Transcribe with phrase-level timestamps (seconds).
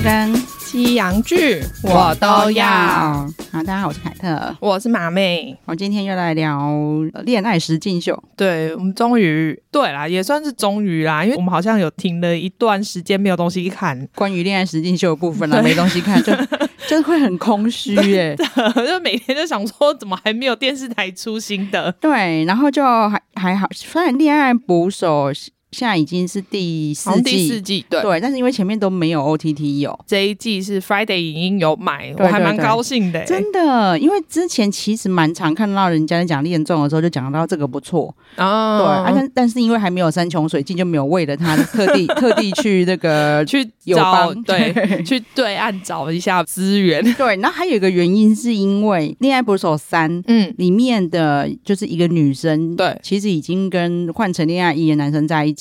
[0.00, 2.66] 剧跟西洋剧我都要。
[2.66, 5.54] 好，大家好，我是凯特，我是马妹。
[5.66, 6.72] 我今天又来聊
[7.24, 8.20] 恋爱实境秀。
[8.34, 16.32] 对，我们终于对啦，也算是终于啦，因为我们好像有停了一段时间没有东西看，关于恋爱实境秀的部分啦，没东西看，就
[16.88, 18.34] 就会很空虚耶。
[18.36, 21.92] 就每天就想说，怎么还没有电视台出新的？
[22.00, 25.30] 对，然后就还还好，虽然恋爱捕手。
[25.72, 28.02] 现在已经是第四季，第四季对。
[28.02, 38.12] 对，但是因为前面都没有 OTT 有，这一季是 Friday 影音有买，我还蛮高兴的、欸，真的，因为之前其实蛮常看到人家在讲恋综的时候就讲到这个不错。
[38.36, 50.52] 哦，对，啊、但但是因为还没有山穷水尽，就没有为了他特地 特地去那个去找对去对岸找一下资源， 对，然后还有一个原因是因为《恋爱捕手三》嗯。
[50.58, 55.59] 里面的就是一个女生，对，其实已经跟换成恋爱一的男生在一起。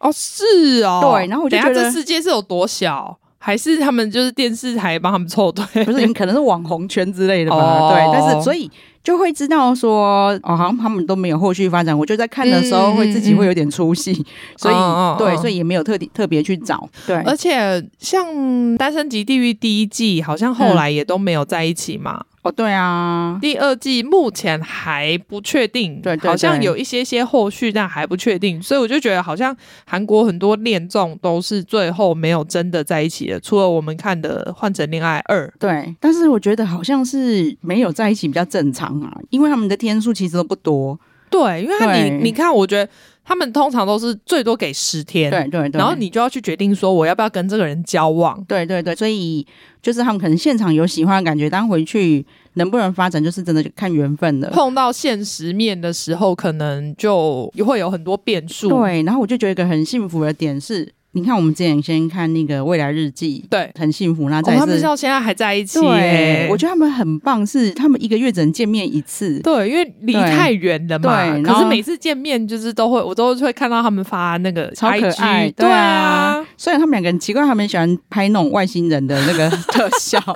[0.00, 7.56] 哦，是哦，对，然后我就觉得这世界是有多小，还是他们就是电视台帮他们凑对，不是，你可能是网红圈之类的吧？
[7.58, 8.70] 哦、对，但是所以
[9.02, 11.98] 就会知道说，哦，好像他们都没有后续发展。
[11.98, 14.24] 我就在看的时候会自己会有点出戏，嗯、
[14.56, 16.88] 所以、哦、对，所以也没有特地特别去找。
[17.06, 18.24] 对，而且像
[18.76, 22.20] 《单身即地狱》第一季，好像后来也都没有在一起嘛。
[22.20, 29.54] 嗯哦，对啊，第二季目前还不确定，对，对，对，好像有一些些后续，但还不确定，所以我就觉得好像
[29.86, 42.90] 韩国很多恋综都是最后没有真的在一起的，除了我们看的《换成恋爱二》，对，但是我觉得好像是没有在一起比较正常啊，因为他们的天数其实都不多，对，因为他你你看，我觉得。
[43.28, 49.46] 他们通常都是最多给十天，对对对，然后你就要去决定说我要不要跟这个人交往，对对对，所以
[49.82, 54.48] 就是他们可能现场有喜欢的感觉，但回去能不能发展，就是真的就看缘分了。
[54.48, 58.70] 碰到现实面的时候，可能就会有很多变数。
[58.70, 60.90] 对，然后我就觉得一个很幸福的点是。
[61.18, 64.30] 你看，我们之前先看那个《未来日记》，对，很幸福。
[64.30, 65.80] 那再是、哦、他们到现在还在一起。
[65.80, 69.40] 对，我觉得他们很棒，是他们一个月只能见面一次。
[69.40, 71.24] 对，因为离太远了嘛。
[71.32, 75.50] 对，可是每次见面就是都会，我都会看到他们发那个超可爱。
[75.50, 80.22] 对啊，虽然他们两个人奇怪，他们喜欢拍那种外星人的那个 特效。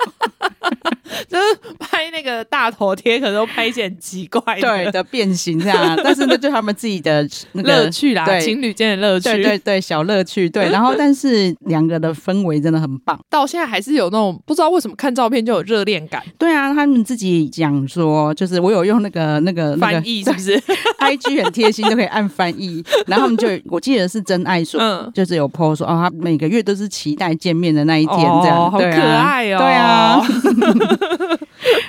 [1.29, 10.69] 就是拍那个大头贴，可能都拍一些很奇怪的对的变形这样，但是那就他们自己的那个乐趣啦，对情侣间的乐趣，对对对，小乐趣，对。
[10.73, 16.21] 然后，但是两个的氛围真的很棒，到现在还是有那种不知道为什么看照片就有热恋感。
[16.37, 20.61] 对啊，他们自己讲说，就是我有用那个那个翻译，是不是？
[20.99, 22.83] IG 很贴心，都可以按翻译。
[23.07, 30.21] 然后他们就我记得是真爱说，嗯，就是有 po 说哦，他每个月都是期待见面的那一天，这样，哦、好可爱哦，对啊。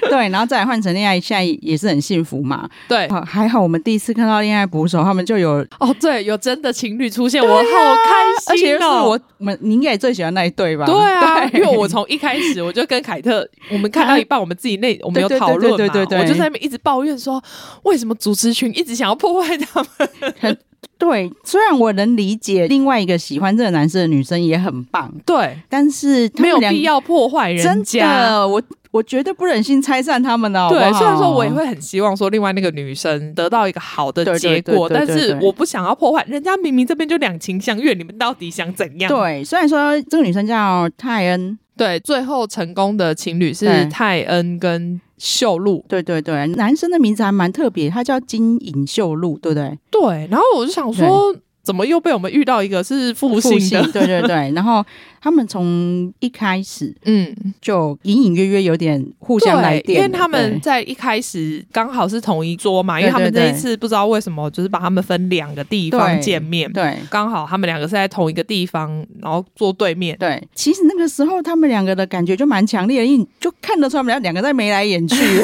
[0.00, 2.68] 对， 然后再来换成恋爱，现在也是很幸福嘛。
[2.88, 8.50] 对，还好我们第一次看到恋爱捕手，他们就有哦，对，有真的情侣出现，啊、我好开心哦。
[8.50, 10.86] 而且是我们，你应该也最喜欢那一对吧？
[10.86, 17.42] 对啊，对因为我从一开始我就跟凯特，我们看到一半，我们自己内我们有讨论嘛，对对对，对，对，对，对，我就在那边一直抱怨说，
[17.82, 20.56] 为什么主持群一直想要破坏他们？
[20.96, 28.00] 对，虽然我能理解另外一个喜欢这个男生的女生也很棒，对，但是没有必要破坏人家。
[28.00, 28.62] 真的，我
[28.94, 30.68] 我绝对不忍心拆散他们哦。
[30.70, 36.56] 对，虽然说我也会很希望说另外那个女生得到一个好的结果，但是我不想要破坏人家。
[36.56, 39.08] 明明这边就两情相悦，你们到底想怎样？
[39.08, 45.00] 对，虽然说这个女生叫泰恩，对，最后成功的情侣是泰恩跟。
[45.16, 49.78] 秀露，对对对，男生的名字还蛮特别，他叫金隐秀露，对不对？
[49.90, 51.34] 对，然后我就想说。
[51.64, 53.82] 怎么又被我们遇到一个是复姓的？
[53.90, 54.84] 对对对， 然后
[55.20, 70.14] 他们从一开始，嗯，就隐隐约约有点互相来电，因为他们在一开始刚好是同一桌嘛，因为他们这一次不知道为什么就是把他们分两个地方见面，对，刚好他们两个是在同一个地方，然后坐对面。
[70.18, 75.16] 对，其实那个时候他们两个的感觉就蛮强烈的，因为就看得出他们两个在眉来眼去。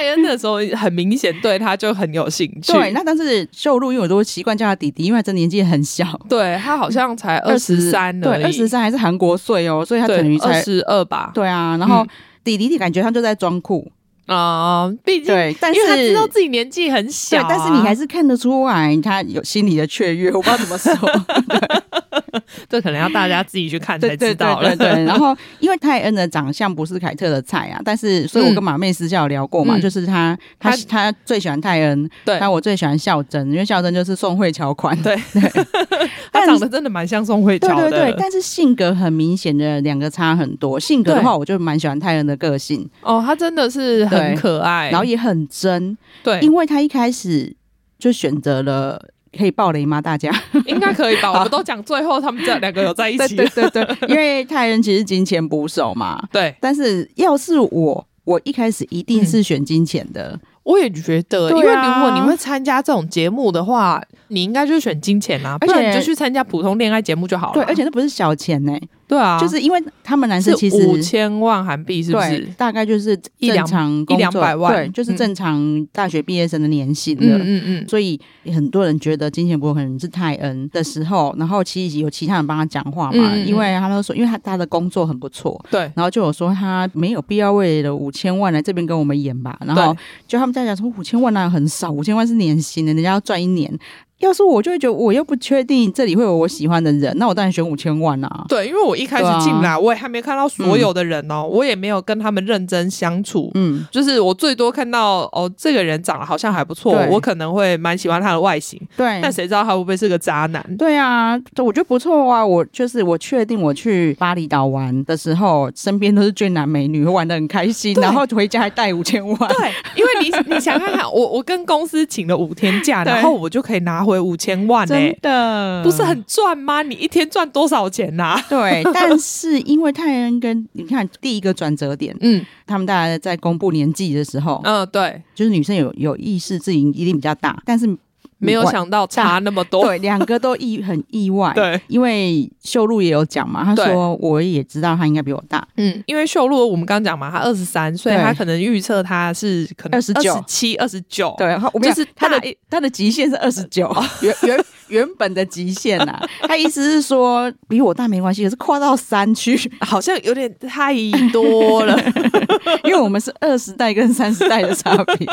[0.00, 12.06] 泰恩的时候很明显对他就很有兴趣，对，那但是秀露因为我都习惯叫他弟弟，因为他这年纪很小， 对他好像才二十三，对，二十三还是韩国岁哦，所以他等于才二十二吧，对啊，然后
[12.42, 13.92] 弟弟的感觉他就在装酷。
[14.26, 20.92] 啊，毕竟对，但是他知道自己年纪很小，但是你还是看得出来他有心里的雀跃，我不知道怎么说。
[22.68, 24.68] 这可能要大家自己去看才知道了。
[24.68, 35.16] 对，对，对，对， 然后因为泰恩的长相不是凯特的菜啊，但是所以我跟马妹私下有聊过嘛，嗯、就是他他他最喜欢泰恩，对，但我最喜欢孝真，因为孝真就是宋慧乔款，对。
[35.32, 35.42] 对，
[36.32, 40.78] 他长得真的蛮像宋慧乔的，对对对，但是性格很明显的两个差很多。
[40.78, 42.88] 性格的话，我就蛮喜欢泰恩的个性。
[43.02, 47.54] 哦，他真的是很可爱，然后也很真，对，因为他一开始
[47.98, 49.10] 就选择了。
[49.36, 50.00] 可以爆雷吗？
[50.00, 50.30] 大家
[50.66, 51.32] 应该可以吧？
[51.34, 53.36] 我们都讲最后他们这两个有在一起。
[53.36, 56.22] 对对对对， 因为泰人其实金钱捕手嘛。
[56.32, 60.32] 对，但是要是我，我一开始一定是选金钱的。
[60.32, 67.54] 嗯我也觉得，啊、因为如果你会参加这种节目的话，你应该就是选金钱啊，而且你就去参加普通恋爱节目就好了。
[67.54, 68.88] 对，而且那不是小钱呢、欸。
[69.10, 72.48] 对啊，就是因为他们男生其实五千万韩币是不是？
[72.56, 77.38] 大概就是正常一两百万，对，就是正常大学毕业生的年薪了。
[77.38, 77.88] 嗯嗯嗯。
[77.88, 78.20] 所以
[78.54, 89.92] 很多人觉得金钱不可能是泰恩的时候，然后其实有其他人帮他讲话嘛，因为他都说，因为他他的工作很不错，对，然后就有说他没有必要为了五千万来这边跟我们演吧，然后
[90.28, 93.76] 就他们在讲说五千万那很少，五千万是年薪的，人家要赚一年。
[94.20, 98.44] 要是我就会觉得我又不确定这里会有我喜欢的人，那我当然选五千万啊。
[98.48, 103.50] 对，因为我一开始进来，啊、我也还没看到所有的人哦，嗯、我也没有跟他们认真相处。
[103.54, 108.78] 嗯，就是我最多看到哦，这个人长得好像还不错，我可能会蛮喜欢他的外形。
[108.96, 110.62] 对，但谁知道他会不会是个渣男？
[110.76, 112.44] 对啊，我觉得不错啊。
[112.44, 119.38] 我就是我确定我去巴厘岛玩的时候，身边都是俊男美女，玩的很开心，然后回家还带五千万。
[119.38, 124.09] 对，因为你你想看看，我我跟公司请了五天假， 然后我就可以拿回。
[124.18, 124.86] 五千万？
[124.86, 126.82] 真的不是很赚吗？
[126.82, 128.46] 你一天赚多少钱呐、啊？
[128.48, 137.96] 对， 但是因为泰恩跟你看第一个转折点，嗯，他们大家在公布年纪的时候，嗯，对，就是女生有有意识自己一定比较大，但是。
[138.40, 160.94] 没有想到差那么多，对，两个都意很意外，对，因为秀露也有讲嘛，他说我也知道他应该比我大，嗯，因为秀露我们刚刚讲嘛，他二十三岁，他可能预测他是可能二十九、七、二十九，对，就是他的他的极限是二十九， 原原原本的极限呐， 他意思是说比我大没关系，可是跨到三去 好像有点太
[161.32, 161.98] 多了，
[162.84, 165.26] 因为我们是二十代跟三十代的差别。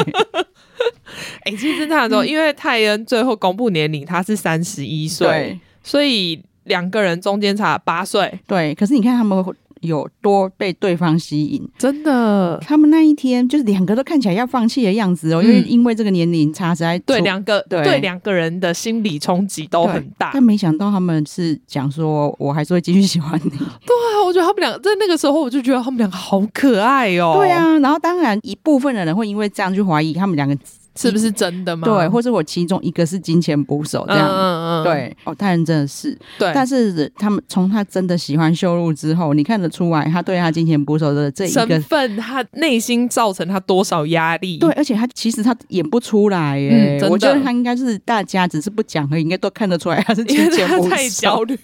[1.43, 8.39] 哎、欸，其实他说，因为泰恩最后公布年龄，他是三十一岁，所以两个人中间差八岁。
[8.45, 9.43] 对，可是你看他们
[9.81, 12.57] 有多被对方吸引，真的。
[12.61, 20.31] 他们那一天就是两个都看起来要放弃的样子哦，嗯、因为因为这个年龄差实在对两个对两个人的心理冲击都很大。
[20.33, 23.49] 但没想到他们是讲说，我还是会继续喜欢你。
[23.49, 27.35] 对啊，我觉得他们两个在那个时候，我就觉得他们两个好可爱哦。
[27.37, 30.57] 对啊，然后当然一部分的人会因为这样去怀疑他们两个。
[30.97, 31.87] 是不是真的吗？
[31.87, 44.57] 对，或者我其中一个是金钱捕手这样，嗯嗯嗯对，哦，大人真的是，对，但是他们从他真的喜欢修路之后，你看得出来，他对他金钱捕手的这一个身份，他内心造成他多少压力？
[44.57, 50.89] 对，而且他其实他演不出来耶，嗯、我觉得他应该是大家只是不讲而已，应该都看得出来他是金钱捕手。
[50.97, 51.55] 太焦虑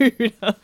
[0.41, 0.55] 了，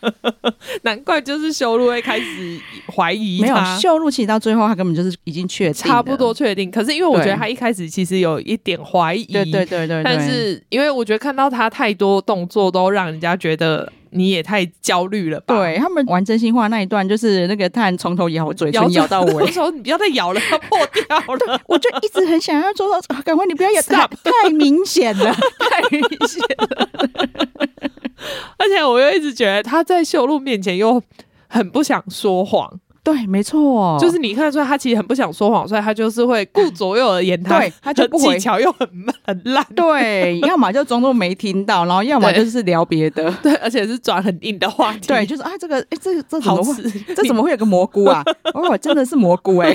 [0.84, 2.60] 难怪就是修路会开始
[2.96, 3.46] 怀疑他。
[3.46, 6.70] 没有修路，其实到最后他根本就是已经确定，差不多确定。
[6.70, 8.59] 可是因为我觉得他一开始其实有一。
[8.64, 15.56] 点怀疑，对对对对，但是因为我觉得看到他太多动作，都让人家觉得你也太焦虑了吧？
[15.56, 21.62] 对，他们玩真心话那一段，就是那个泰恩从头咬嘴唇咬到尾， 我说你不要再咬了，要破掉了。
[21.68, 26.90] 我就一直很想要做到，赶快你不要咬，太太明显了，太明显了。
[28.58, 31.02] 而且我又一直觉得他在秀露面前又
[31.48, 32.80] 很不想说谎。
[33.12, 37.58] 对，没错，就是你看得出来，他其实很不想说谎，所以他就是会顾左右而言他。
[37.58, 38.88] 对，他就不 技巧又很
[39.26, 39.66] 很烂。
[39.76, 43.32] 对，要么就装作没听到，然后要么 就是聊别的。
[43.42, 45.08] 对，而且是转很硬的话题。
[45.08, 46.74] 对，就是啊，这个，哎，这这怎么会？
[47.16, 48.24] 这怎么会有个蘑菇啊？
[48.54, 49.74] 哦，真的是蘑菇哎，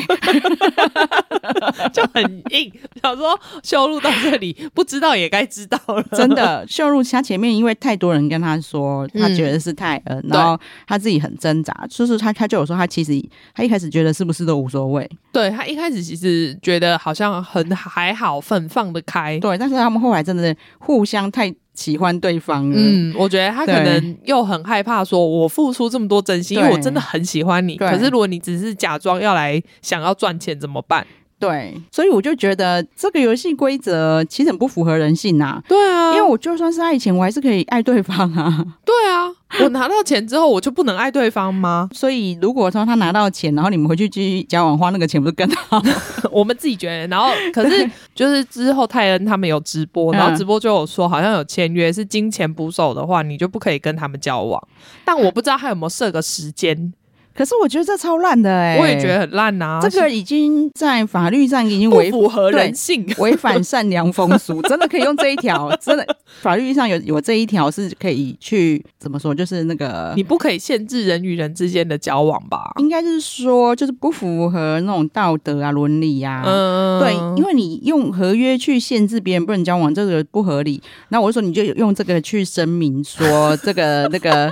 [1.92, 2.72] 就很硬。
[3.02, 6.04] 想说秀露到这里，不知道也该知道了。
[6.12, 13.23] 真的，秀露他前面因为太多人跟他说，他觉得是泰恩，然后他自己很挣扎，就是他他就有说他其实。
[13.54, 15.08] 他一开始觉得是不是都无所谓？
[15.32, 19.38] 对，他一开始其实觉得好像很还好，很放得开。
[19.40, 22.76] 对，但是他们后来真的互相太喜欢对方了。
[22.78, 27.76] 嗯，我觉得他可能又很害怕，说我付出这么多真心，因为我真的很喜欢你。
[27.76, 31.06] 可是如果你只是假装要来想要赚钱怎么办？
[31.44, 35.62] 对，所以我就觉得这个游戏规则其实很不符合人性呐、啊。
[35.68, 38.64] 对啊，因为我就算是爱钱，我还是可以爱对方啊。
[38.84, 39.30] 对啊，
[39.62, 41.88] 我拿到钱之后，我就不能爱对方吗？
[41.92, 45.82] 所以如果说他拿到钱，然后你们回去继续交往花那个钱不是更好？
[46.32, 47.06] 我们自己觉得。
[47.08, 54.60] 然后可是就是之后泰恩他们有直播，然后直播就有说好像有签约是金钱捕手的话，你就不可以跟他们交往。
[55.04, 56.92] 但我不知道他有没有设个时间。
[57.36, 59.88] 可是我觉得这超烂的哎、欸，我也觉得很烂呐、啊。
[59.88, 66.06] 这个已经在法律上已经违不符合人性，违反善良风俗， 真的可以用这一条，真的
[66.40, 69.34] 法律上有有这一条是可以去怎么说？
[69.34, 72.72] 就是那个你不可以限制人与人之间的交往吧？
[72.78, 76.44] 应该是说，就是不符合那种道德啊、伦理呀、啊。
[76.46, 80.80] 嗯，对，因为你用合约去限制别人不能交往，这个不合理。
[81.08, 84.48] 那我就说，你就用这个去声明说这个 那个。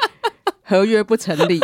[0.65, 1.61] 合约不成立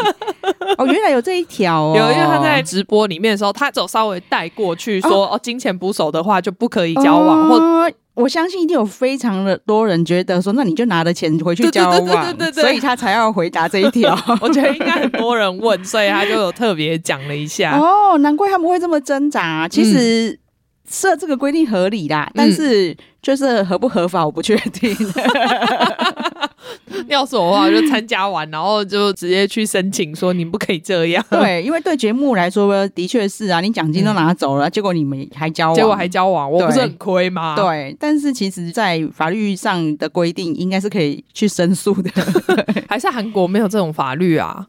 [0.77, 1.95] 哦，原来有这一条哦。
[1.97, 7.49] 有，因为他在直播里面的时候，他走稍微带过去说哦，哦，金钱不守的话就不可以交往。
[7.49, 14.19] 哦、或我相信一定有非常的多人觉得说，那你就拿着钱回去交往，对对对对对对，所以他才要回答这一条。
[14.43, 17.79] 我觉得应该很多人问，所以他就有特别讲了一下。
[17.79, 19.69] 哦，难怪他们会这么挣扎。
[19.69, 20.37] 其实
[20.91, 24.97] 设这个规定合理啦，嗯、但是就是合不合法，我不确定。
[27.07, 31.25] 要是我的话，就参加完，然后就直接去申请说你不可以这样。
[31.31, 37.55] 对，因为对节目来说，的确是啊，你奖金都拿走了，嗯、 结果你们还交往，结果还交往，我不是很亏吗？
[37.57, 42.11] 对，但是其实，在法律上的规定，应该是可以去申诉的。
[42.89, 44.67] 还是韩国没有这种法律啊？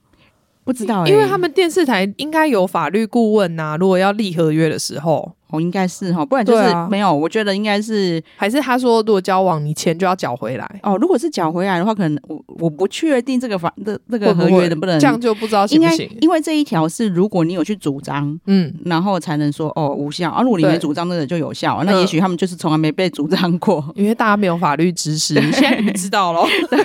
[0.63, 3.77] 不知道、欸，因为他们电视台应该有法律顾问呐、啊。
[3.77, 5.33] 如果要立合约的时候。
[5.49, 7.07] 哦，应该是哈，不然就是没有。
[7.07, 10.79] 啊、我觉得应该是还是他说，如果交往，你钱就要缴回来。
[10.83, 16.09] 哦，如果是缴回来的话，可能我我不确定这个法的这个合约能不能这样就不知道行不行。
[16.21, 20.29] 因为这一条是如果你有去主张，嗯，然后才能说哦无效。
[20.29, 21.83] 而、啊、如果你没主张，那个就有效。
[21.83, 25.33] 那也许他们就是从来没被主张过， 因为大家没有法律知识。
[25.33, 26.83] 你现在你知道了， 对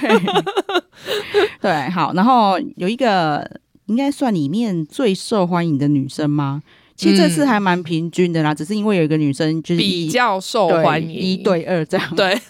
[1.61, 2.15] 对，好。
[2.15, 3.47] 然后有一个
[3.87, 6.63] 应该算里面最受欢迎的女生吗？
[6.97, 12.15] 其实这次还蛮平均的啦，嗯、只是因为有一个女生就是比较受欢迎，一对二这样。
[12.15, 12.41] 对，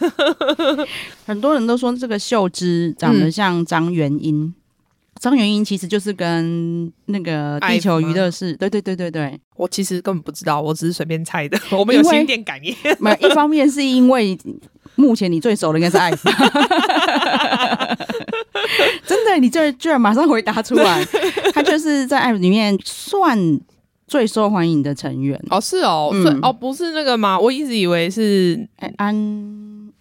[1.24, 4.52] 很多人都说这个秀芝长得像张元英，
[5.18, 9.40] 张、嗯、元英其实就是跟那个地球娱乐室，对对对对对。
[9.56, 11.58] 我其实根本不知道，我只是随便猜的。
[11.70, 12.76] 我们有心电感应。
[12.98, 14.36] 没有，一方面是因为
[14.96, 16.28] 目前你最熟的应该是艾芙。
[19.06, 21.02] 真的，你这居然马上回答出来，
[21.54, 23.58] 他就是在艾芙里面算。
[24.06, 27.38] 最受欢迎的成员哦，是哦，嗯、哦，不是那个吗？
[27.38, 29.14] 我一直以为是安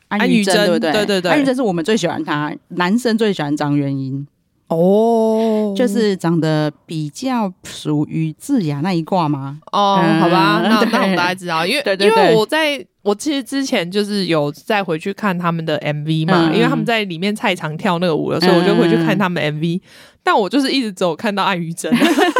[0.09, 0.91] 安宥真，对不对？
[0.91, 4.25] 对对对，安于真是我们最喜欢他，男生最喜欢张元英
[4.67, 9.59] 哦，就是长得比较属于智雅那一挂吗？
[9.71, 19.81] 哦，嗯、好吧，那 对那我们大概知道，因为对对对，因为我在我其实之前就是有再回去看他们的 MV 嘛，嗯、因为他们在里面太常跳那个舞了，所以我就回去看他们 MV。
[20.25, 21.93] 但我就是一直只有看到艾于真，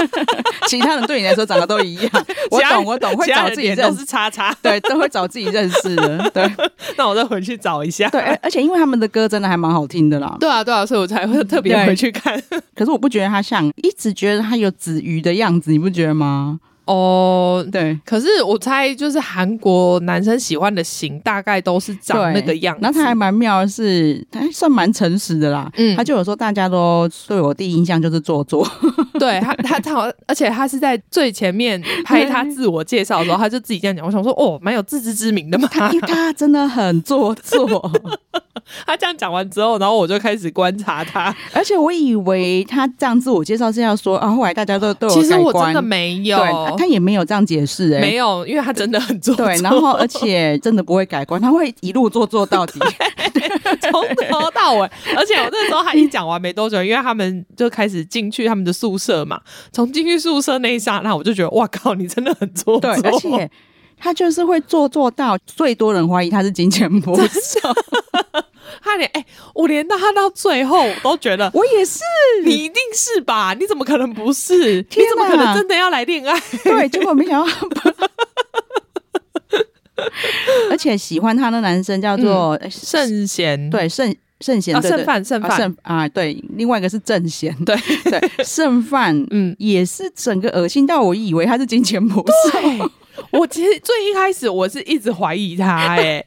[0.70, 2.10] 其他人对你来说长得都一样。
[2.50, 4.06] 我懂，我懂，会找自己认识，
[4.64, 6.32] 对，都会找自己认识的。
[6.34, 6.50] 对，
[6.98, 8.08] 那我再回去找一下。
[8.08, 10.34] 对，而且因为他们的歌真的还蛮好听的啦。
[10.40, 12.42] 对啊，对啊，所以我才会特别回去看。
[12.74, 16.62] 可是我不觉得他像，一直觉得他有子瑜的样子，你不觉得吗？
[16.86, 22.82] 哦，oh, 对，可是我猜就是韩国男生喜欢的型大概都是长那个样子。
[22.82, 25.72] 然后他还蛮妙的是，他算蛮诚实的啦。
[25.78, 28.68] 嗯，他就有说大家都对我第一印象就是做作。
[29.18, 34.06] 对他，他他好，而且他是在最前面拍他自我介绍的时候，他就自己这样讲。
[34.06, 35.68] 我想说，哦，蛮有自知之明的嘛。
[35.72, 37.92] 他他真的很做作。
[38.86, 45.14] 他这样讲完之后，然后我就开始观察他，而且我以为他这样自我介绍是要说啊，后来大家都都有。
[45.14, 46.38] 其实我真的没有。
[46.78, 52.80] 他也没有这样解释，哎，没有，因为他真的很做作，对，然后而且真的不会改观，他会一路做做到底，
[53.82, 53.92] 从
[54.30, 54.90] 头到尾。
[55.16, 59.40] 而且我那时候他一讲完没多久，因为他们就开始进去他们的宿舍嘛，
[59.72, 63.52] 从进去宿舍那一刹那，我就觉得哇靠，你真的很做作，对，而且
[63.98, 67.24] 他就是会做做到最多人怀疑他是金钱不熟。
[68.82, 72.02] 他连哎、欸，我连到他到最后我都觉得，我也是，
[72.44, 73.54] 你一定是吧？
[73.60, 74.78] 你怎么可能不是？
[74.78, 76.40] 你怎么可能真的要来恋爱？
[76.64, 77.94] 对，结果没想到，
[80.72, 85.76] 而且喜欢他的男生叫做圣贤，对圣圣贤，盛范圣范。
[85.84, 87.76] 啊，对，另外一个是正贤，对。
[88.04, 92.90] 对，盛范，嗯，也是整个恶心到我以为他是金钱魔术。
[93.32, 96.26] 我其实最一开始我是一直怀疑他、欸，哎，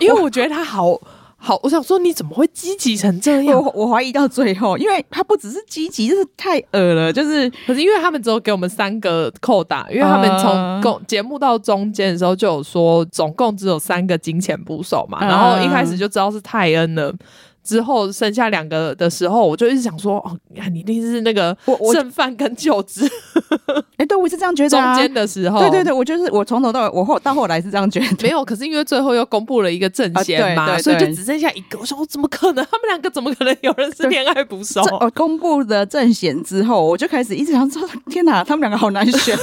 [0.00, 1.00] 因为我觉得他好。
[1.44, 3.62] 好，我想说你怎么会积极成这样？
[3.62, 7.50] 我我怀疑到最后，因为他不只是积极，就是太恶了，就是。
[7.66, 17.14] 可是因为他们只有给我们三个扣打，因为他们从共节目到中间的时候就有说，总共只有三个金钱捕手嘛，然后一开始就知道是泰恩了。
[17.62, 20.38] 之后剩下两个的时候，我就一直想说，哦，
[20.70, 21.56] 你一定是那个
[21.92, 23.10] 剩饭跟就职。
[23.96, 24.68] 哎，对，我是这样觉得。
[24.68, 28.06] 中间的时候，对对对，我就是我从头到尾，我后到后来是这样觉得。
[28.22, 31.78] 没有，可是因为最后又公布了一个正贤嘛，所以就只剩下一个。
[31.78, 32.64] 我说我怎么可能？
[32.70, 34.82] 他们两个怎么可能有人是恋爱捕手？
[35.00, 39.36] 哦，公布了正贤之后，我就开始一直想说：天哪，他们两个好难选，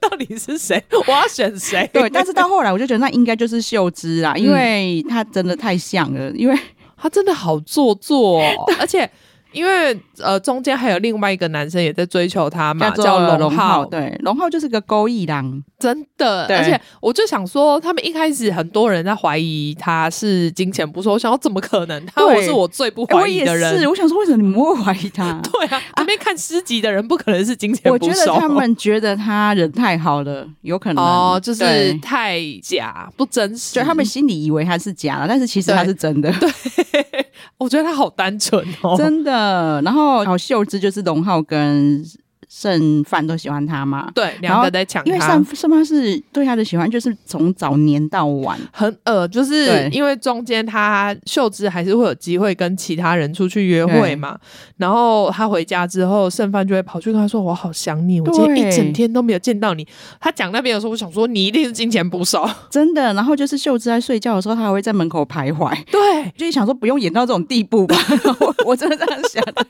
[0.00, 0.82] 到底是谁？
[1.06, 1.88] 我要选谁？
[1.92, 6.58] 对，但是到后来我就觉得那应该就是秀芝啦，因为她真的太像了，因为
[6.96, 8.40] 她真的好做作，
[8.78, 9.10] 而且。
[9.52, 13.84] 因为呃，中间还有另外一个男生也在追求她嘛，叫龙浩。
[13.84, 16.46] 对，龙浩就是个勾引狼，真的。
[16.46, 22.06] 而且我就想说，他们一开始很多人在怀疑他是金钱不说，我想说怎么可能？
[22.06, 23.70] 他我是我最不怀疑的人。
[23.70, 25.40] 我也是，我想说为什么你们会怀疑他？
[25.42, 27.90] 对啊，还没看诗集的人不可能是金钱。
[27.90, 36.30] 我觉得他们觉得他人太好了，有可能哦，就是太假不真实，就他们心里以为他是假的，但是其实他是真的。
[36.32, 36.50] 对，
[37.58, 39.80] 我觉得他好单纯哦，真的。
[39.82, 42.04] 然后好秀芝就是龙浩跟
[42.52, 54.36] 盛饭都喜欢他嘛，对，两个在抢，因为剩剩饭是对他的喜欢，就是从早年到晚，很呃，就是因为中间他秀芝还是会有机会跟其他人出去约会嘛，
[54.78, 59.86] 然后他回家之后，剩饭就会跑去跟他说：“我好想你，我今天一整天都没有见到你。”
[60.20, 63.14] 他讲那边的时候，我想说你一定是金钱不少， 真的。
[63.14, 67.96] 然后就是秀芝在睡觉的时候，他还会在门口徘徊，对，就是想说不用演到这种地步吧，
[68.40, 69.66] 我我真的这样想的。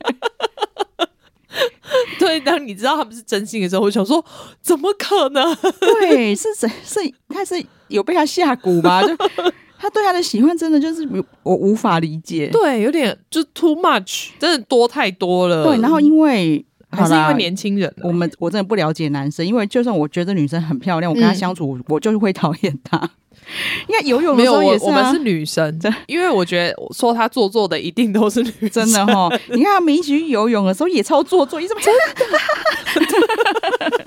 [2.19, 4.25] 对，当你知道他们是真心的时候，我想说，
[4.61, 5.57] 怎么可能？
[5.81, 6.69] 对，是谁？
[6.85, 9.03] 是他是有被他下蛊吗？
[9.03, 9.17] 就
[9.79, 11.09] 他对他的喜欢，真的就是
[11.43, 12.49] 我无法理解。
[12.53, 15.65] 对，有点就 too much，真的多太多了。
[15.65, 23.11] 对，然后因为还是因为年轻人，我们我真的不了解男生，因为就算我觉得女生很漂亮，我跟她相处，嗯、我就是会讨厌她。
[23.89, 29.29] 因为游泳的时候也是、啊、我，我们是女生，因为我觉得说她做作的一定都是女生，真的哈。
[29.51, 31.95] 你看他们一起去游泳的时候也超做作，一直真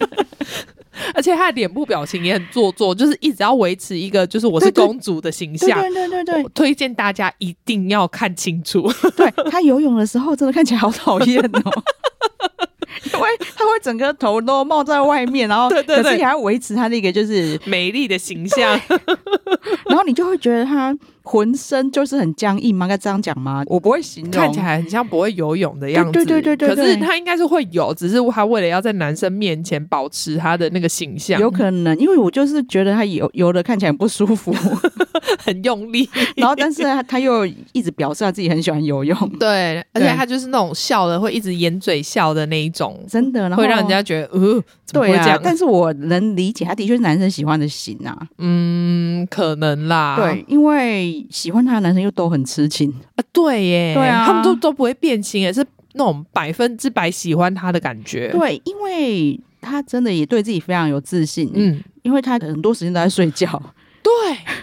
[0.08, 0.18] 的，
[1.14, 5.80] 而且她的脸部表情也很做作，就是一直要维持一个就是我是公主的形象。
[5.80, 8.92] 对对对对，对，推荐大家一定要看清楚。
[9.16, 11.84] 对，她游泳的时候真的看起来好讨厌哦。
[13.14, 18.80] 因为他会整个头都冒在外面，然后可是你还要维持他那个就是美丽的形象，
[19.88, 20.96] 然后你就会觉得他。
[21.24, 22.86] 浑身就是很僵硬吗？
[22.86, 23.64] 该这样讲吗？
[23.68, 26.12] 我不会形容，看起来很像不会游泳的样子。
[26.12, 34.54] 对对对对，对，可是他应该是会游，只是他为了要在男生面前保持他的那个形象，有可能，因为我就是觉得他游游的看起来很不舒服，
[35.40, 51.13] 很用力，然后但是他他又一直表示他自己很喜欢游泳，对，而且他就是那种笑的会一直掩嘴笑的那一种，真的，然后会让人家觉得呃，对啊，但是我能理解，他的确是男生喜欢的型啊，嗯，可能啦，对，因为。
[51.30, 58.30] 喜欢他的男生又都很痴情啊，对耶，对啊，他们都都不会变心，也是那种百分之百喜欢他的感觉。
[58.32, 63.62] 对，因为他真的也对自己非常有自信，嗯，因为他很多时间都在睡觉，
[64.02, 64.12] 对，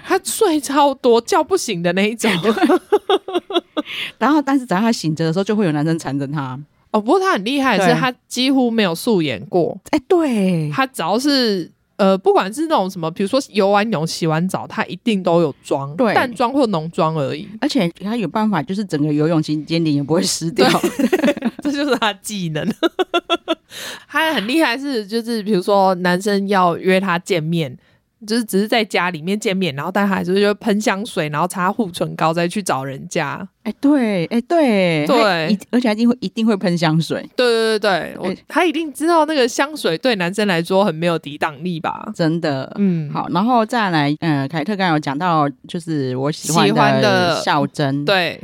[0.05, 2.31] 他睡超多觉不醒的那一种。
[4.19, 6.59] 然后，但是只要他醒着的时候，就会有男生缠着他。
[6.93, 9.77] 哦，不过他很厉害的是，他几乎没有素颜过。
[9.91, 11.71] 哎，对，他只要是。
[12.01, 17.47] 呃，不管是那种什么，比如说游完泳、洗完澡，他一定都有妆，对，淡妆或浓妆而已。
[17.61, 20.67] 而且他有办法，就是整个游泳期间脸也不会湿掉，
[21.63, 22.67] 这就是他技能。
[24.09, 27.77] 他很厉害，是就是比如说男生要约他见面。
[28.27, 33.47] 就是只是在家里面见面，然后但还是就喷香水，然后擦护唇膏，再去找人家。
[33.63, 37.29] 哎、欸，对，哎、欸，对，对，而且他一定会一定会喷香水。
[37.37, 42.11] 对对对对，我、欸、他一定知道那个香水对男生来说很没有抵挡力吧？
[42.15, 48.41] 真的，嗯，好，然后再来，嗯，凯特刚刚有讲到，就是我喜欢的孝真，对。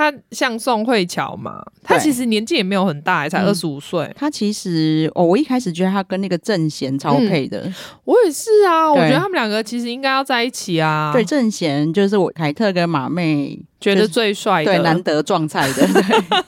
[0.00, 4.10] 他像宋慧乔嘛，他其实年纪也没有很大，才二十五岁。
[4.16, 8.90] 他其实哦，我一开始觉得他跟那个正贤超配的，嗯，我也是啊。
[8.90, 11.10] 我觉得他们两个其实应该要在一起啊。
[11.12, 15.86] 对，正贤就是我凯特跟马妹觉得最帅的，对，难得撞菜的。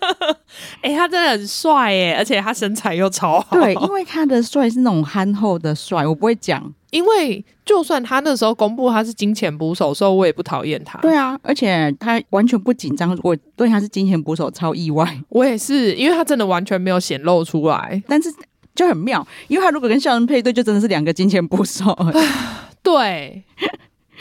[0.81, 3.49] 哎、 欸，他真的很帅哎，而且他身材又超好。
[3.51, 6.73] 对，因为他的帅是那种憨厚的帅，我不会讲。
[6.93, 10.99] 因为就算他那时候公布他是金钱捕手的时候，我也不讨厌他。
[10.99, 13.19] 对啊，而且他完全不紧张。
[13.23, 15.19] 我对他是金钱捕手超意外。
[15.31, 18.03] 我也是，因为他真的完全没有显露出来。
[18.07, 18.31] 但是
[18.75, 21.97] 就很妙，因为他如果跟孝真配对，就真的是两个金钱捕手。
[22.85, 23.43] 对，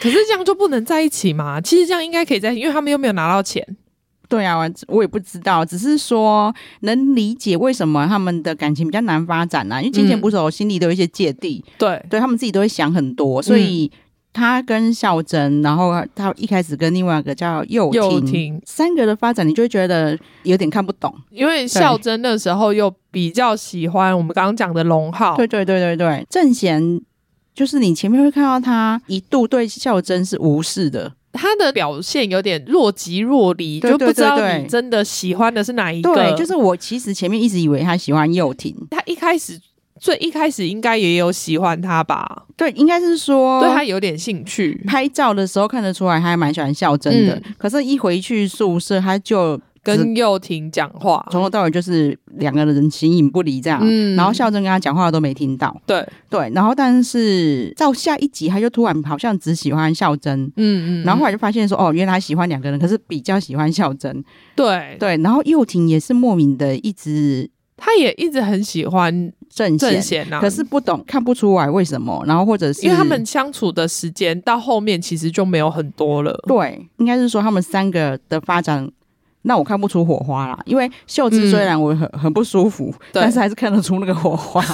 [0.00, 1.60] 可是这样就不能在一起嘛？
[1.60, 3.76] 其实这样应该可以在一起，因为他们又没有拿到钱。
[4.32, 13.90] 对啊，我也不知道，只是说能理解为什么他们的感情比较难发展啊，因为金钱捕手心里都有一些芥蒂，对，对他们自己都会想很多，所以
[14.32, 17.90] 他跟孝真，然后他一开始跟另外一个叫幼
[18.22, 26.98] 婷，三个的发展，你就会觉得有点看不懂，因为孝真那时候又比较喜欢我们刚刚讲的龙浩，对对对对对，正贤
[27.54, 31.12] 就是你前面会看到他一度对孝真是无视的。
[31.32, 36.14] 他的表现有点若即若离，就不知道你真的喜欢的是哪一个。
[36.14, 39.58] 对，就是我其实前面一直以为他喜欢幼婷，他一开始
[39.98, 42.44] 最一开始应该也有喜欢他吧？
[42.56, 44.80] 对，应该是说对他有点兴趣。
[44.86, 47.34] 拍照的时候看得出来，他还蛮喜欢孝真的。
[47.34, 49.60] 嗯、可是，一回去宿舍，他就。
[49.82, 53.80] 跟幼婷讲话，从头到尾就是两个人形影不离这样。
[53.82, 55.76] 嗯，然后孝真跟他讲话都没听到。
[55.84, 60.44] 对对，然后但是到下一集，他就突然好像只喜欢孝真。
[60.56, 64.24] 嗯嗯，然后后来就发现说，哦，原来喜欢两个人，可是比较喜欢孝真。
[64.54, 72.22] 对对，然后幼婷也是莫名的一直，他也一直很喜欢正正贤啊，可是不懂看不出来为什么。
[72.24, 76.40] 然后或者是因为他们相处的时间到后面其实就没有很多了。
[76.46, 78.88] 对，应该是说他们三个的发展。
[79.42, 84.64] 那我看不出火花啦，因为秀智虽然我很、嗯、很不舒服，但是还是看得出那个火花，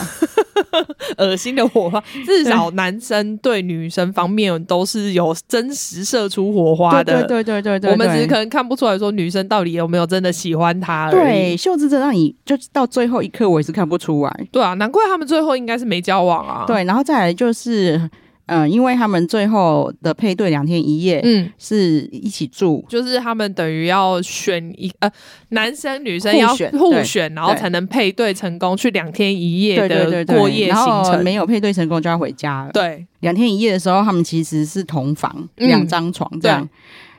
[1.18, 2.02] 恶心的火花。
[2.26, 7.90] 至少男生对女生方面都是有真实射出火花的，对对对对对。
[7.92, 11.10] 我们只是可能看不出来说女生到底有没有真的喜欢他。
[11.10, 14.46] 对，秀智这让你就到最后一刻我也是看不出来。
[14.52, 16.64] 对啊，难怪他们最后应该是没交往啊。
[16.66, 18.10] 对，然后再来就是。
[18.48, 25.10] 嗯，因为他们最后的配对两天一夜，嗯，是一起住，就是他们等于要选一呃
[25.50, 32.70] 男生女生要互选，互选然后才能配对成功，去两天一夜的过夜行程，没有配对成功就要回家了。
[32.72, 36.66] 对，两天一夜的时候，他们其实是同房，两张床这样。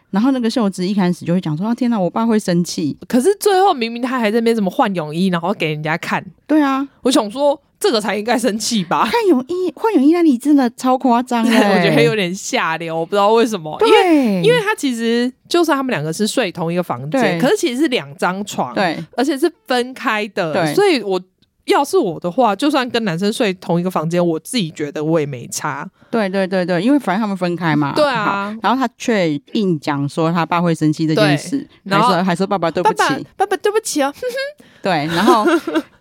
[0.10, 6.26] 然后那个秀芝一开始就会讲说：“啊，天哪，我爸会生气。”可是最后明明他还在那边怎么换泳衣，然后给人家看。
[6.48, 7.62] 对啊，我想说。
[7.80, 9.08] 这个才应该生气吧？
[9.10, 13.76] 看泳衣换泳衣那里真的超夸张的， 我觉得有点下流，我不知道为什么。
[13.80, 21.20] 对，因为因为他其实就算他们两个是睡同一个房间，可是其实是两张床，对，而且是分开的，对，所以我
[21.70, 25.90] 要是我的话，就算跟男生睡同一个房间，我自己觉得我也没差。
[26.12, 27.94] 对对对对，因为反正他们分开嘛。
[27.96, 34.14] 对啊，然后他却硬讲说他爸会生气这件事，然后还说爸爸对不起，爸爸，爸爸对不起哦。
[34.82, 35.46] 对，然后。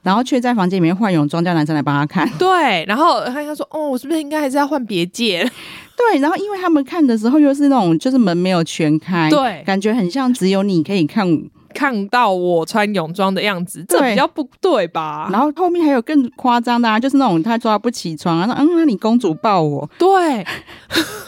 [0.00, 2.26] 然后却在房间里面换泳装，叫男生来帮他看。
[2.38, 5.44] 对，然后他他说：“哦，我是不是应该还是要换别件？”
[5.98, 11.26] 对，然后因为他们看的时候又是那种，就是门没有全开，对，感觉很像只有你可以看
[11.74, 15.28] 看到我穿泳装的样子，这比较不对吧？
[15.30, 19.88] 然后后面还有更夸张的啊，就是那种他抓不起床，啊，说嗯，那你公主抱我。
[19.98, 20.46] 对，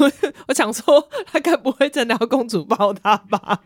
[0.49, 3.61] 我想说他该不会真的要公主抱他吧？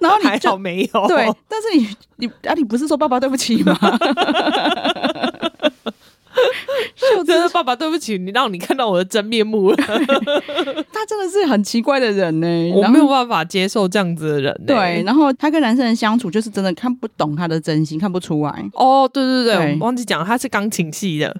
[0.00, 3.76] 然后你还好没有，对，但是你你啊，你不是说爸爸对不起吗？
[6.96, 9.76] 秀真的爸爸，对不起，你让你看到我的真面目了。
[10.92, 14.62] 他真的是很奇怪的人呢，我没有办法接受这样子的人。
[14.66, 18.64] 对，然后他跟男生的相处，就是真的看不懂他的真心，看不出来。
[18.74, 21.36] 哦，对对对，忘记讲，他是钢琴系的。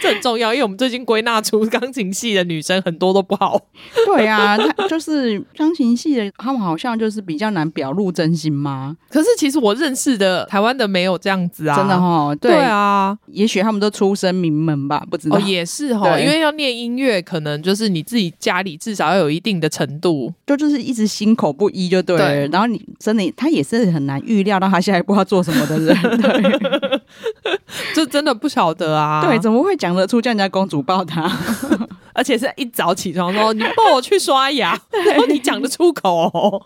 [0.00, 3.60] 这很重要，因为我们最近归纳出钢琴系的女生很多都不好。
[4.06, 8.96] 对啊，他就是钢琴系的，他们好像就是比较难表露真心吗？
[9.10, 12.34] 可是其实我认识的台湾的没有这样子啊，真的哈。
[12.36, 15.36] 对，对啊，也许他们都出身名门吧，不知道。
[15.36, 22.26] 哦，也是哈，因为要念音乐，可能就是你自己家里至少要有一定的程度，就就是一直心口不一就对了。
[22.26, 27.50] 对，然后你真的，他也是很难预料到他下一步要做什么的人， 对，
[27.94, 29.22] 就真的不晓得啊。
[29.24, 31.30] 对，怎么会讲得出叫人家公主抱他？
[32.14, 34.70] 而且是一早起床说你抱我去刷牙，
[35.06, 36.62] 然后你讲得出口哦。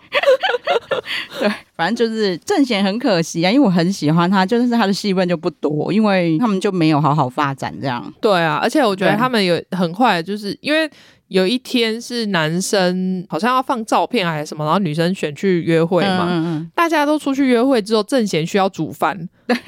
[1.40, 8.12] 对，反正就是正贤很可惜啊，因为我很喜欢他，就是他的戏份就不多，因为他们就没有好好发展这样。
[8.20, 10.88] 对啊，而且我觉得他们有很快，就是因为
[11.26, 19.28] 有一天是男生好像要放照片还是什么，然后女生选去约会嘛，嗯嗯，大家都出去约会之后，正贤需要煮饭。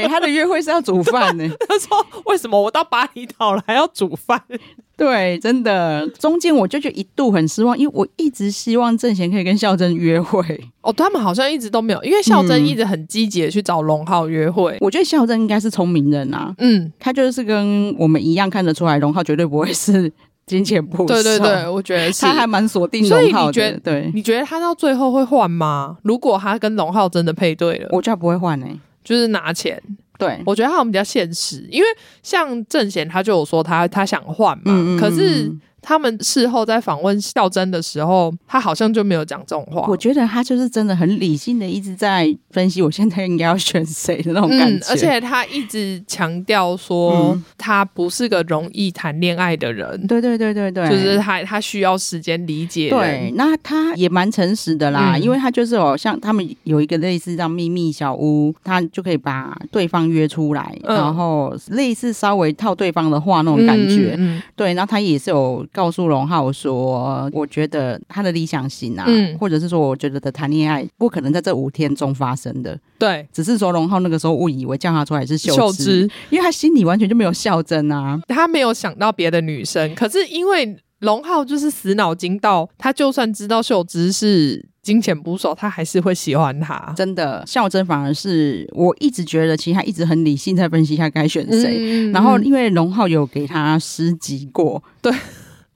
[0.00, 0.08] 对。
[0.08, 1.48] 他的约会是要煮 饭呢。
[1.68, 4.40] 他说：“为什么我到巴厘岛了还要煮饭？”
[4.96, 10.40] 对，真的，中间我就觉得一度很失望，因为我一直希望正贤可以跟孝真约会。
[10.80, 14.72] 哦，他们好像一直都没有，因为孝真一直很积极的去找龙浩约会。
[14.72, 20.10] 嗯、我觉得孝真应该是聪明人啊，嗯，他就是跟我们一样看得出来，龙浩绝对不会是
[20.46, 23.52] 金钱不对对对，我觉得是他还蛮锁定龙浩的。
[23.52, 25.98] 觉得对，你觉得他到最后会换吗？
[26.04, 28.80] 如果他跟龙浩真的配对了，我觉得不会换呢、欸。
[29.06, 29.80] 就是拿钱，
[30.18, 31.86] 对，我觉得他们比较现实，因为
[32.24, 35.48] 像正贤他就有说他他想换嘛，嗯嗯嗯，可是
[35.86, 39.86] 他们事后在访问孝真的时候，他好像就没有讲这种话。
[39.86, 44.84] 我觉得他就是真的很理性的，一直在分析我现在应该要选谁的那种感觉。
[44.84, 50.04] 嗯、而且他一直强调说，他不是个容易谈恋爱的人。
[50.08, 52.90] 对对对对对，就是他他需要时间理解。
[52.90, 64.16] 对，那他也蛮诚实的啦，嗯、因为他就是哦，像他们有一个类似这样秘密小屋，他就可以把对方约出来，嗯、然后类似稍微套对方的话那种感觉。
[64.18, 72.78] 嗯嗯、对，然后他也是有告诉荣浩说，我觉得他的理想型啊，嗯、或者是说，我觉得的谈恋爱不可能在这五天中发生的。
[72.98, 79.94] 对，只是说荣浩那个时候误以为叫他出来是秀秀枝，因为他心里完全就没有孝真啊，他没有想到别的女生。
[79.94, 86.94] 可是因为荣浩就是死脑筋到，他就算知道秀芝是金钱捕手，他还是会喜欢他。
[86.96, 91.76] 真的，孝真反而是我一直觉得，其实他一直很理性在分析他该选谁。
[91.78, 95.12] 嗯、然后因为荣浩有给他诗集过，对。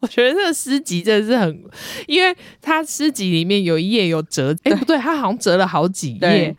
[0.01, 1.65] 我觉得这个诗集真的是很，
[2.07, 6.57] 因为他诗集里面有一页有折，哎，不对，他好像折了好几页。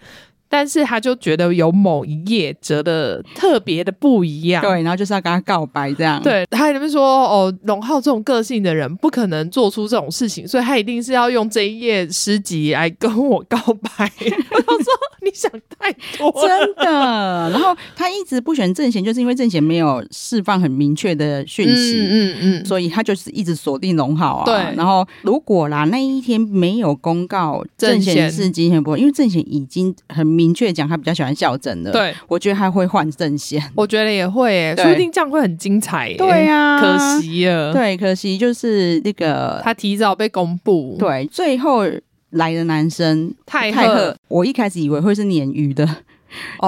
[0.52, 6.22] 但是他就觉得有某一页折的特别的不一样，对，然后就是要跟他告白这样。
[6.22, 14.12] 对，他里面说哦，龙浩这种个性的人不可能做出这种事情，所以他一定是要用这一页诗集来跟我告白。
[14.52, 17.50] 我说你想太多，真的。
[17.52, 24.44] 然后他一直不选正贤，就是因为正贤没有释放很明确的讯息，嗯嗯，嗯，所以他就是一直锁定龙浩啊。
[24.44, 30.41] 对，然后如果啦那一天没有公告正贤是金钱不，因为正贤已经很明。
[30.42, 31.92] 明确讲，他比较喜欢校正的。
[31.92, 36.12] 对，我觉得他会换正线，我觉得也会，说不定这样会很精彩。
[36.18, 40.96] 对呀，可惜了，对，可惜就是那个他提早被公布。
[40.98, 41.84] 对，最后
[42.32, 45.88] 来的男生太赫，我一开始以为会是鲶鱼的。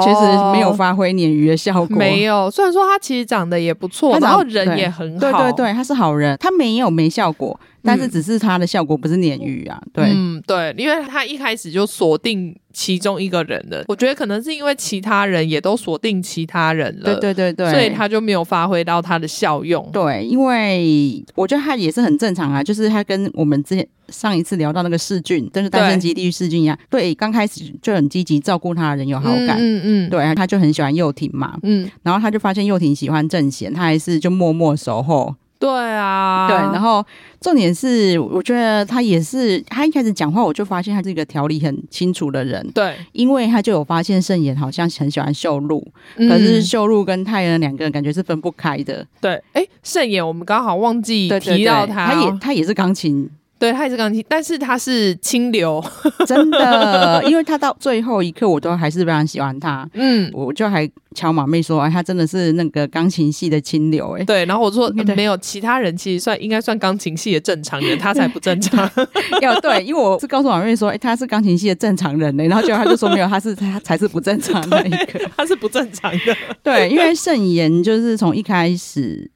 [0.03, 2.51] 其实没有发挥鲶鱼的效果，没有。
[2.51, 23.87] 虽然说他其实长得也不错，然后人也很好，对对对，他是好人，他没有没效果，但是只是它的效果不是鲶鱼啊，对，嗯对，因为他一开始就锁定其中一个人了，我觉得可能是因为其他人也都锁定其他人了，对对对对，所以他就没有发挥到它的效用，对，因为我觉得他也是很正常啊，就是他跟我们之前。
[24.09, 37.01] 上一次聊到那个世俊，就是单身基地狱世俊一样，对，刚开始就很积极照顾他的人有好感，嗯嗯，对，他就很喜欢幼婷嘛，嗯，然后他就发现幼婷喜欢正贤，他还是就默默守候，对啊，对，然后
[37.39, 45.81] 重点是，我觉得他也是，他一开始讲话我就发现他是一个条理很清楚的人，对，因为他就有发现盛妍好像很喜欢秀露，
[46.17, 53.29] 嗯、可是秀露跟泰恩两个人感觉是分不开的，对，哎，盛妍我们刚好忘记提到他，对对对，他也他也是钢琴。
[53.59, 55.81] 对，他也是钢琴，但是他是清流，
[56.27, 59.87] 真的，因为他到最后一刻，我都还是非常喜欢他。
[59.93, 64.43] 嗯，我就还敲马妹说，哎，他真的是那个钢琴系的清流，哎，对。
[64.45, 68.89] 然后我说没有，其他人其实算应该算钢琴系的正常人，他才不正常。
[69.41, 76.35] 要对，因为我是告诉马妹说，哎，他是钢琴系的正常人呢，然后结果他就说没有，他是他才是不正常的一个， 他是不正常的。
[76.61, 79.31] 对，因为盛妍就是从一开始。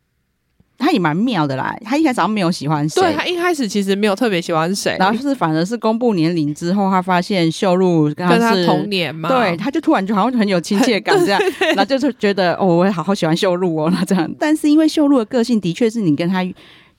[0.77, 11.41] 他也蛮妙的啦，他一开始好像没有喜欢谁，对，他一开始其实没有特别喜欢谁，然后就是反而是公布年龄之后，他发现秀露跟他，是同年嘛，对，他就突然就好像很有亲切感 这样，
[11.75, 16.45] 然后就是觉得哦，我会好好喜欢秀露哦，那这样，但是因为秀露的个性的确是你跟他。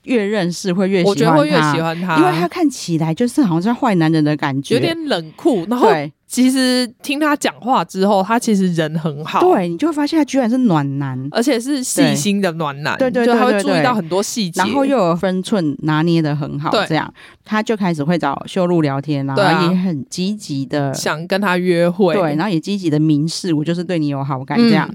[0.03, 5.65] 越认识会越喜欢他，我觉得会越喜欢他，因为他看起来就是好像坏男人的感觉，有点冷酷。
[5.69, 5.89] 然后
[6.29, 9.41] 其实听他讲话之后，他其实人很好。
[9.41, 12.95] 对，你就会发现他居然是暖男，而且是细心的暖男。
[12.99, 16.69] 对对对，他会注意到很多细节，然后又有分寸拿捏的很好。
[16.87, 17.11] 这样，
[17.49, 22.13] 他就开始会找秀露聊天，然后也很积极的想跟他约会。
[22.13, 24.87] 对，然后也积极的明示我就是对你有好感这样。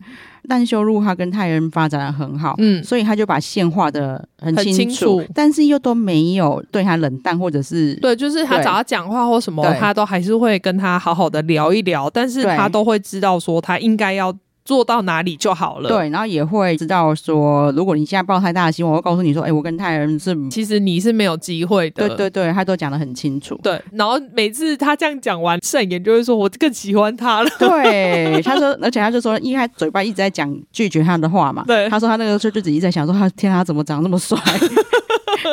[0.48, 14.32] 但修路他跟泰恩发展的很好，嗯，所以他就把线画的很清楚，清楚，但是又都没有对他冷淡，或者是对，就是他找他讲话或什么，对他都还是会跟他好好的聊一聊，但是他都会知道说他应该要。
[14.64, 15.88] 做到哪里就好了。
[15.88, 22.08] 对，然后也会知道说，如果你现在抱太大的希望，我会告诉你说，哎、欸，我跟泰恩是，其实你是没有机会的。
[22.08, 23.58] 对对对，他都讲得很清楚。
[23.62, 27.50] 对，然后每次他这样讲完，盛言就会说，我更喜欢他了。
[27.58, 31.62] 对，他说， 而且他就说，因为他嘴巴一直在讲拒绝他的话嘛。
[31.66, 34.38] 对，他说他那个时候就自己在想说，他天啊，他怎么长那么帅？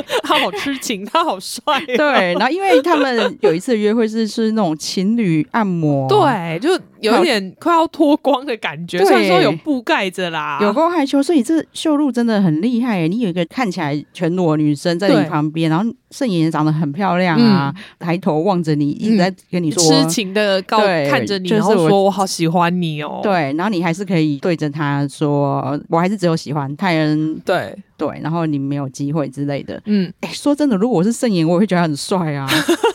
[0.24, 1.98] 他好痴情，他好帅、喔。
[1.98, 11.22] 对，然后因为他们有一次约会是是那种情侣按摩，对，就有一点快要脱光的感觉，虽然说有布盖着啦，有够害羞。
[11.22, 20.78] 所以这秀露真的很厉害，你有一个看起来全裸女生在你旁边，然后盛妍长得很漂亮啊，嗯、抬头望着你，一直在跟你说、嗯、痴情的告
[21.10, 23.20] 看着你，就是、然后说我好喜欢你哦。
[23.24, 27.40] 对，然后你还是可以对着他说，我还是只有喜欢泰恩。
[27.46, 29.82] 对对，然后你没有机会之类的。
[29.86, 32.48] 嗯，哎，说真的，如果我是盛妍，我也会觉得很帅啊。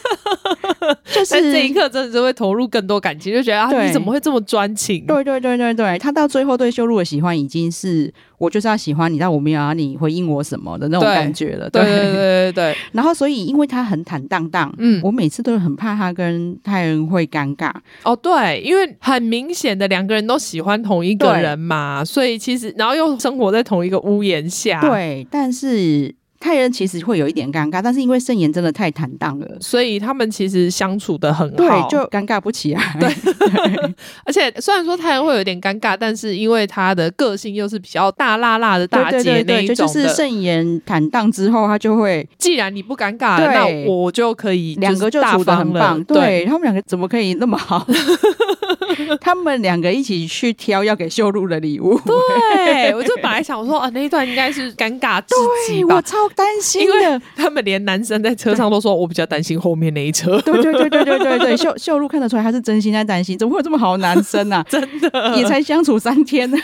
[1.14, 5.04] 就是这一刻，真的是会投入更多感情，就觉得啊，你怎么会这么专情？
[5.06, 11.68] 对对对对对，他到最后对修路的喜欢，已经是我就是要喜欢你，但我没有要你回应我什么的那种感觉了。
[11.70, 12.76] 对对对对对。
[12.92, 17.72] 然后，所以因为他很坦荡荡，嗯，我每次都很怕他跟泰恩会尴尬。
[18.02, 24.80] 哦，对，因为很明显的两个人都喜欢同一个人嘛，所以其实然后又生活在同一个屋檐下。
[24.80, 26.14] 对，但是。
[26.38, 32.96] 泰恩其实会有一点尴尬，但是因为盛妍真的太坦荡了，所以他们其实相处的很好，对，就尴尬不起来。
[33.00, 33.08] 对，
[34.24, 46.02] 而且虽然说泰恩会有点尴尬，但是因为他的个性又是比较大辣辣的大姐那一种的，就是盛妍坦荡之后，他就会，既然你不尴尬，那我就可以两个就处的很棒。
[46.04, 47.86] 对，他们两个怎么可以那么好？
[49.20, 51.98] 他们两个一起去挑要给秀露的礼物。
[52.04, 55.34] 对， 我就本来想说啊，那一段应该是尴尬至
[55.66, 55.96] 极吧。
[55.96, 60.40] 我超担心的，因为他们连男生在车上都说，我比较担心后面那一车。
[60.42, 64.64] 对对对对对对对，秀秀露看得出来他是真心在担心，怎么会有这么好的男生啊？
[64.68, 66.60] 真的，也才相处三天，对，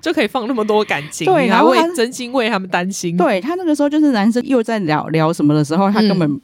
[0.00, 3.16] 就可以放那么多感情，对，然后会真心为他们担心。
[3.16, 6.40] 对，他那个时候就是男生又在聊聊什么的时候，他根本。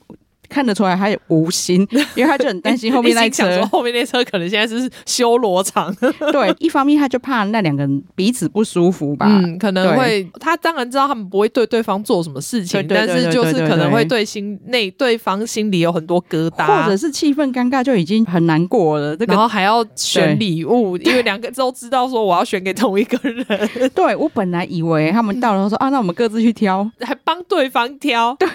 [0.50, 1.86] 嗯看得出来他也无心，
[2.16, 5.94] 因为他就很担心后面那车，说后面那车可能现在是修罗场。
[6.32, 10.28] 对，一方面他就怕那两个人彼此不舒服吧，嗯，可能会。
[10.40, 19.16] 他当然知道他们不会对对方做什么事情，但是就是可能会对心内对方心里有很多疙瘩，或者是气氛尴尬就已经很难过了。
[19.16, 23.46] 这个、然后还要选礼物， 因为两个都知道说我要选给同一个人。
[23.94, 28.36] 对，我本来以为他们到了说啊，那我们各自去挑，还帮对方挑。
[28.36, 28.48] 对，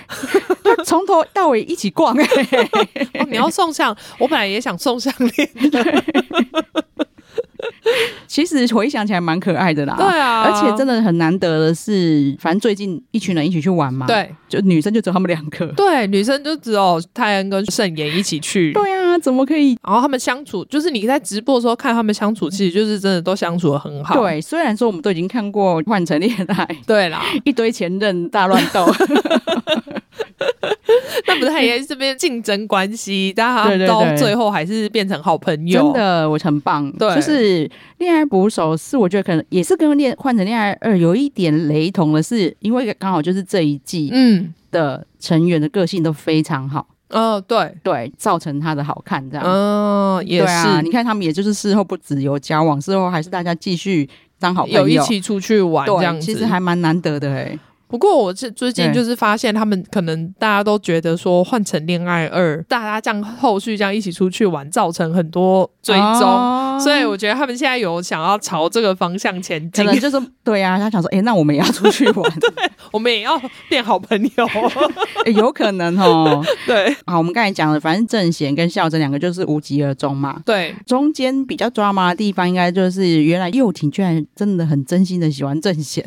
[0.84, 1.85] 从头到尾一起。
[1.90, 2.70] 逛哎、欸
[3.20, 5.84] 哦，你要送项，我本来也想送项链的。
[8.28, 19.78] 其实回想起来蛮可爱的啦，对啊，而且真的很难得的是，反正最近一群人一起去玩嘛，对，就女生就只有他们两个，对，女生就只有泰恩跟盛妍一起去，对啊，怎么可以？
[19.84, 24.20] 然后他们相处，就是你在直播的时候看他们相处，其实就是真的都相处的很好。
[24.20, 28.86] 对，虽然说我们都已经看过《换成恋爱》，对啦， 一堆前任大乱斗。
[31.28, 35.84] 那不是，他也是这边竞争关系，但他到最后还是变成好朋友。
[35.84, 36.92] 真的，我很棒。
[36.94, 46.88] 对，就是《恋爱捕手》是我觉得可能也是跟《恋换成恋爱二》有一点雷同的是，因为刚好就是这一季嗯的成员的个性都非常好。
[47.10, 49.46] 嗯、哦，对对，造成他的好看这样。
[49.46, 50.52] 嗯，也是。
[50.52, 57.60] 啊、你看他们，也就是事后不只有交往，事后还是大家继续当好朋友，有一起出去玩这样子，其实还蛮难得的哎、欸。
[57.88, 72.50] 不过我是最近就是发现他们可能大家都觉得说换成恋爱二，大家这样后续这样一起出去玩，造成很多追踪，哦、所以我觉得他们现在有想要朝这个方向前进，可能就是对啊，他想说，哎、欸，那我们也要出去玩， 对，
[72.92, 74.46] 我们也要变好朋友，
[75.26, 76.44] 欸、 有可能哦。
[76.66, 80.42] 对，好，我们刚才讲了，反正正贤跟孝真两个就是无疾而终嘛。
[80.46, 86.04] 对，中间比较抓马的地方，应该就是原来幼廷居然真的很真心的喜欢正贤。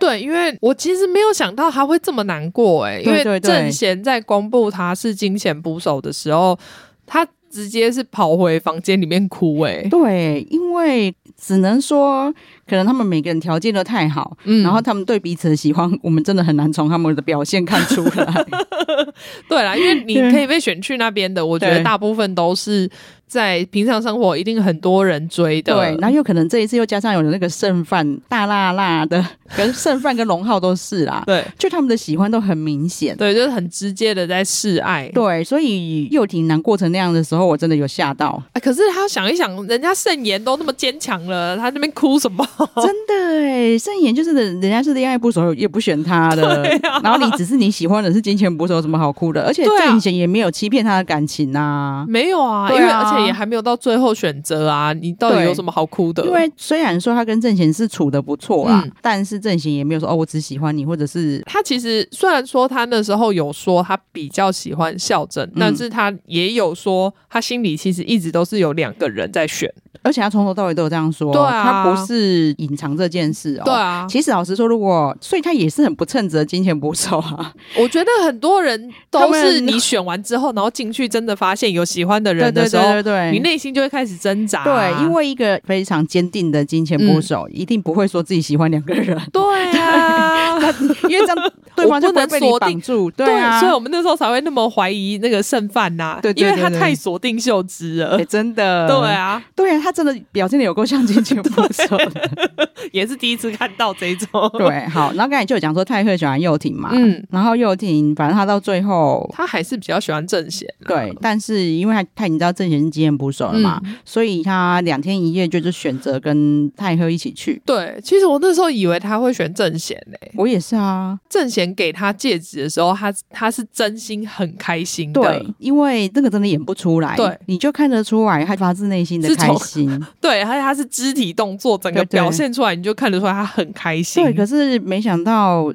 [0.00, 6.58] 对，因为我其实没有想到他会这么难过哎，因为正贤在公布他是金钱捕手的时候，
[7.06, 9.86] 他直接是跑回房间里面哭哎。
[9.90, 12.32] 对，因为只能说，
[12.70, 18.46] 可能他们每个人条件都太好，嗯，然后他们对彼此的喜欢， 我们真的很难从他们的表现看出来。
[19.48, 22.88] 对啦，因为你可以被选去那边的，我觉得大部分都是。
[23.30, 29.24] 在平常生活一定很多人追的，对，然后有可能这一次又加上有那个剩饭大辣辣的，
[29.56, 38.42] 跟剩饭跟龙浩都是啦，对，就他们的喜欢都很明显，对，就是很直接的在示爱，对，所以幼廷难过成那样的时候，我真的有吓到。
[38.52, 42.44] 哎，可是他想一想，人家盛妍都那么坚强了，他那边哭什么？
[42.82, 49.42] 真的哎，盛妍就是人家是恋爱不熟，也不选他的， 啊、然后你只是你喜欢的是金钱捕手，有什么好哭的？
[49.44, 53.20] 而且郑贤也没有欺骗他的感情啊，没有啊，啊因为而且。
[53.20, 54.94] 也还没有到最后选择啊！
[54.94, 56.24] 你到底有什么好哭的？
[56.24, 69.70] 因为虽然说他跟郑贤是处的不错啦，嗯、但是郑贤也没有说哦，我只喜欢你，或者是他其实虽然说他那时候有说他比较喜欢孝真，嗯、但是他也有说他心里其实一直都是有两个人在选。
[70.02, 74.06] 而且他从头到尾都有这样说，对啊，他不是隐藏这件事哦，对啊。
[74.08, 77.52] 其实老实说，如果所以他也是很不称职的金钱捕手啊。
[77.76, 84.64] 我觉得很多人都是你选完之后，然后进去真的发现有喜欢的人的时候，对对对对对，你内心就会开始挣扎。
[84.64, 89.20] 对，因为一个非常坚定的金钱捕手，嗯、一定不会说自己喜欢两个人。
[89.32, 89.42] 对
[89.78, 90.28] 啊。
[90.56, 90.74] 啊，
[91.08, 102.30] 因为这样对方就不能被绑住，对啊，所以我们那时候才会那么怀疑那个剩饭呐，对，因为他太锁定秀芝了，真的，对啊，对啊，他真的表现的有够像金钱捕手的，
[102.92, 129.88] 也是第一次看到这种，对，好，然后刚才就有讲说泰赫喜欢幼婷嘛，嗯，然后幼婷反正他到最后他还是比较喜欢正贤，对，但是因为他他已经知道正贤是经验不熟了嘛，所以他两天一夜就是选择跟泰赫一起去，对，其实我那时候以为他会选正贤诶，我也是啊，正贤给他戒指的时候，他他是真心很开心的，对，因为这个真的演不出来，对，你就看得出来他发自内心的开心，
[130.20, 135.72] 对，而且他是肢体动作整个表现出来，你就看得出来他很开心，对，可是没想到，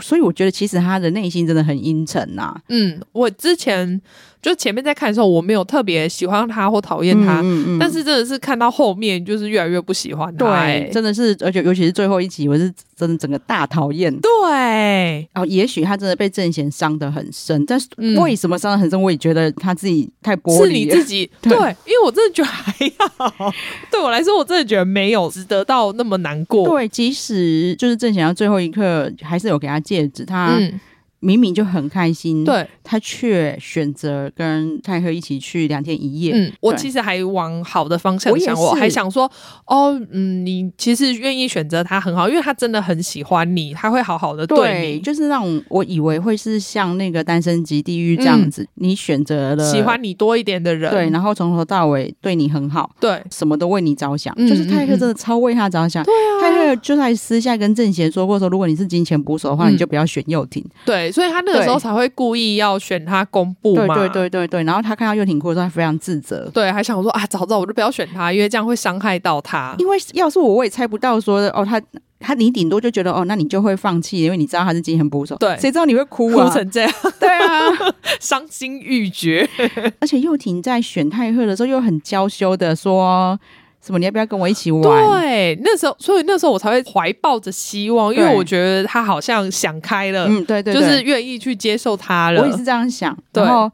[0.00, 4.00] 所以我觉得其实他的内心真的很阴沉呐，嗯，我之前。
[4.40, 10.80] 就前面在看的时候，我没有特别喜欢他或讨厌他，嗯嗯、但是真的是看到后面，就是越来越不喜欢他、欸。
[10.80, 14.16] 对，真的是，而且尤其是最后一集，我是真的整个大讨厌。
[14.20, 17.88] 对，哦，也许他真的被郑贤伤得很深，但是
[18.20, 19.00] 为什么伤得很深？
[19.00, 20.66] 我也觉得他自己太玻璃了。
[20.66, 22.72] 是你自己 对，对，因为我真的觉得还
[23.16, 23.52] 好。
[23.90, 26.68] 对我来说，我真的觉得没有值得到那么难过。
[26.68, 30.56] 对，即使就是郑贤到最后一刻还是有给他戒指，他。
[30.58, 30.80] 嗯
[31.20, 36.32] 明明就很开心，对，他却选择跟泰赫一起去两天一夜。
[36.32, 39.28] 嗯，我其实还往好的方向想，我还想说，
[39.66, 45.00] 哦，嗯，你其实愿意选择他很好，因为他真的很喜欢你，他会好好的对你。
[45.00, 56.04] 就是让我以为会是像那个单身级地狱这样子，你选择了喜欢你多一点的人，对，然后从头到尾对你很好，对，什么都为你着想，就是泰赫真的超为他着想。
[56.04, 60.64] 对啊，泰赫就在私下跟郑贤说过说，如果你是金钱捕手的话，你就不要选幼廷。
[60.86, 61.07] 对。
[61.10, 64.64] 所以他那个时候才会故意要选他公布嘛，对对对对对。
[64.64, 69.74] 然后他看到幼廷哭的时候，他非常自责，对，还想说啊，早知道我就不要选他，因为这样会伤害到他。
[69.78, 71.80] 因为要是我，我也猜不到说哦，他
[72.20, 76.46] 他你顶多就觉得哦，那你就会放弃，因为你知道他是金钱捕手，对，谁知道你会哭啊？
[76.46, 79.48] 哭成这样， 对啊， 伤心欲绝。
[80.00, 83.38] 而且幼廷在选太赫的时候又很娇羞的说。
[83.84, 83.98] 什么？
[83.98, 84.82] 你要不要跟我一起玩？
[85.20, 92.42] 对，那时候，所以那时候我才会怀抱着希望，因为我觉得他好像想开了，嗯，对对，就是愿意去接受他了。
[92.42, 93.70] 我也是这样想，然后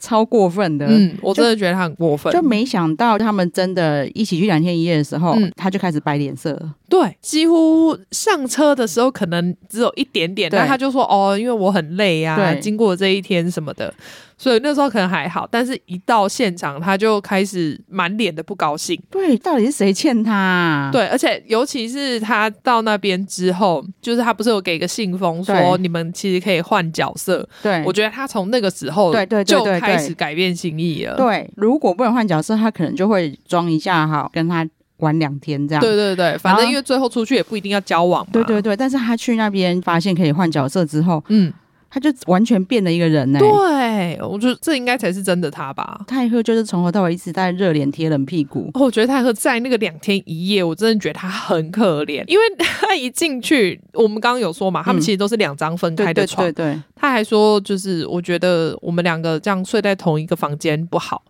[0.00, 2.32] 超过分的，嗯，我真的觉得他很过分。
[2.32, 6.58] 就没想到他们真的一起去两天一夜的时候，他就开始摆脸色。
[6.88, 13.92] 对，几乎上车的时候可能只有一点点，但他就说：“哦，因为我很累呀，经过这一天什么的。”
[14.38, 19.00] 所以那时候可能还好，但是一到现场，他就开始满脸的不高兴。
[19.10, 20.90] 对，到底是谁欠他啊？
[20.92, 27.48] 对，而且尤其是他到那边之后，就是他不是有给个信封说你们其实可以换角色。
[27.62, 31.16] 对，我觉得他从那个时候对对就开始改变心意了。
[31.16, 34.68] 对，如果不能换角色，他可能就会装一下哈，跟他
[34.98, 35.80] 玩两天这样。
[35.80, 38.30] 对对对，反正因为最后出去也不一定要交往嘛。
[38.34, 41.50] 对对对，但是他去那边发现可以换角色之后，嗯。
[41.88, 44.16] 他就完全变了一个人呢、欸。
[44.16, 46.00] 对，我觉得这应该才是真的他吧。
[46.06, 48.70] 泰赫就是从头到尾一直在热脸贴冷屁股。
[48.74, 56.46] 我觉得泰赫在那个两天一夜，我真的觉得他很可怜，因为他一进去，我们刚刚有说嘛，他们其实都是两张分开的床。
[56.46, 61.22] 嗯、对，对，对对，他还说就是我觉得我们两个这样睡在同一个房间不好，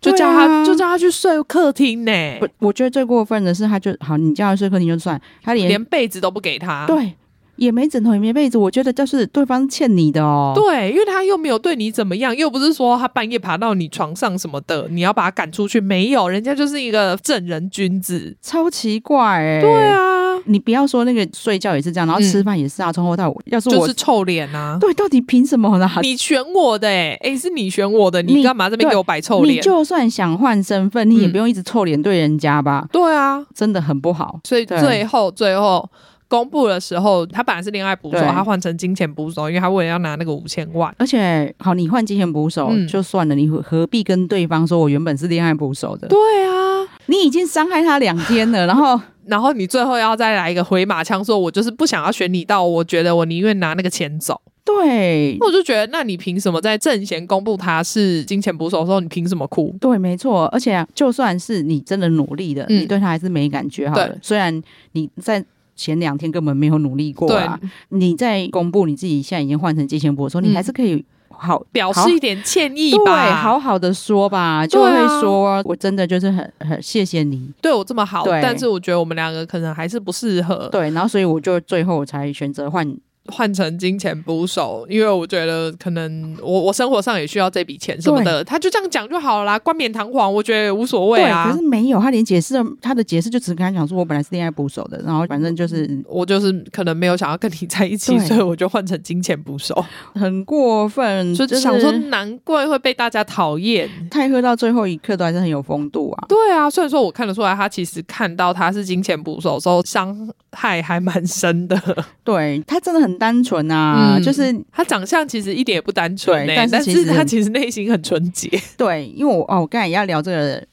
[0.00, 2.40] 就叫他、啊、就叫他去睡客厅呢、欸。
[2.58, 6.86] 我觉得最过分的是，他就好，你叫他睡客厅就算，他连连被子都不给他。
[6.86, 7.14] 对。
[7.58, 10.52] 也没枕头，也没被子，我觉得就是对方欠你的哦。
[10.54, 15.80] 对，因为他又没有对你怎么样，又不是说他半夜爬到你床上什么的，你要把他赶出去。
[15.80, 19.60] 没有，人家就是一个正人君子，超奇怪哎、欸。
[19.60, 24.78] 对啊，你不要说那个睡觉也是这样，然后吃饭也是啊，从头到尾，要是我就是臭脸啊。
[24.80, 25.90] 对，到底凭什么呢？
[26.02, 29.56] 你选我的哎、欸，哎、欸，是你选我的，你干嘛这边给我摆臭脸？
[29.56, 32.86] 你就算想换身份，你也不用一直臭脸对人家吧？
[32.92, 34.38] 对啊，真的很不好。
[34.44, 35.88] 所以最后，最后。
[36.28, 40.94] 公布的时候，他本来是恋爱捕手，他换成金钱捕手，因为他为了要拿那个五千万。
[40.98, 46.06] 而且，好，你换金钱捕手就算了，嗯、你何必跟对方说我原本是恋爱捕手的？
[46.06, 54.38] 对啊，你已经伤害他两天了，然后， 然后你最后要再来一个回马枪，说我就是不想要选你到，我觉得我宁愿拿那个钱走。
[54.64, 59.74] 对，我就觉得，那你凭什么在正贤公布他是金钱捕手的时候，你凭什么哭？
[59.80, 60.44] 对，没错。
[60.48, 64.14] 而且，就算是你真的努力的，嗯、你对他还是没感觉好了。
[64.20, 64.62] 虽然
[64.92, 65.42] 你在。
[65.78, 67.58] 前两天根本没有努力过啊！
[67.62, 67.70] 对。
[67.90, 77.48] 你在公布你自己现在已经换成金钱捕手，嗯、你还是可以好表示一点歉意吧，对，好好的说吧，就会说、啊、我真的就是很很谢谢你。
[77.62, 78.40] 对我这么好，对。
[78.42, 82.84] 但是我觉得我们两个可能还是不适合，对，然后所以我就最后才选择换
[83.28, 91.50] 换成金钱捕手，因为我觉得可能我我生活上也需要这笔钱什么的，他就这样讲就好了啦，冠冕堂皇，我觉得无所谓啊。
[91.50, 103.88] 可是没有，他连解释他的解释就只跟他讲说，我本来是恋爱捕手的，然后反正就是我就是可能没有想要跟你在一起，所以我就换成金钱捕手，很过分，就想说难怪会被大家讨厌。
[104.10, 106.26] 太赫到最后一刻都还是很有风度啊。
[106.28, 111.78] 对啊，虽然说我看得出来，他其实看到他是金钱捕手的时候，伤害还蛮深的。
[112.24, 118.48] 对，他真的很单纯啊，嗯、就是他长相其实一点也不单纯，但是其实他其实内心很纯洁。
[118.76, 120.64] 对，因为我哦，我刚才也要聊这个。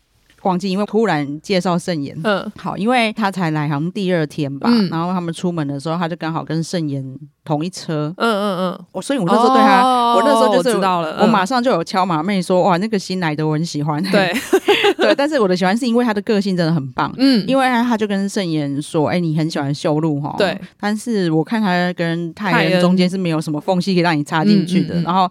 [0.46, 7.04] 忘记，因为突然介绍盛妍，嗯，好，因为他才来好像第二天吧，嗯、然后他们出门的时候，他就刚好跟盛妍
[7.44, 14.32] 同一车，嗯嗯嗯，我所以我那时候对他，哦、我那时候就是我知道了，我马上就有敲马妹说，哇，那个新来的我很喜欢，对。
[14.98, 25.30] 对，但是我的喜欢是因为他的个性真的很棒，嗯，因为他他就跟盛妍说，哎、欸，你很喜欢修路哈，对，但是我看他跟泰恩中间是没有什么缝隙可以让你插进去的，然后。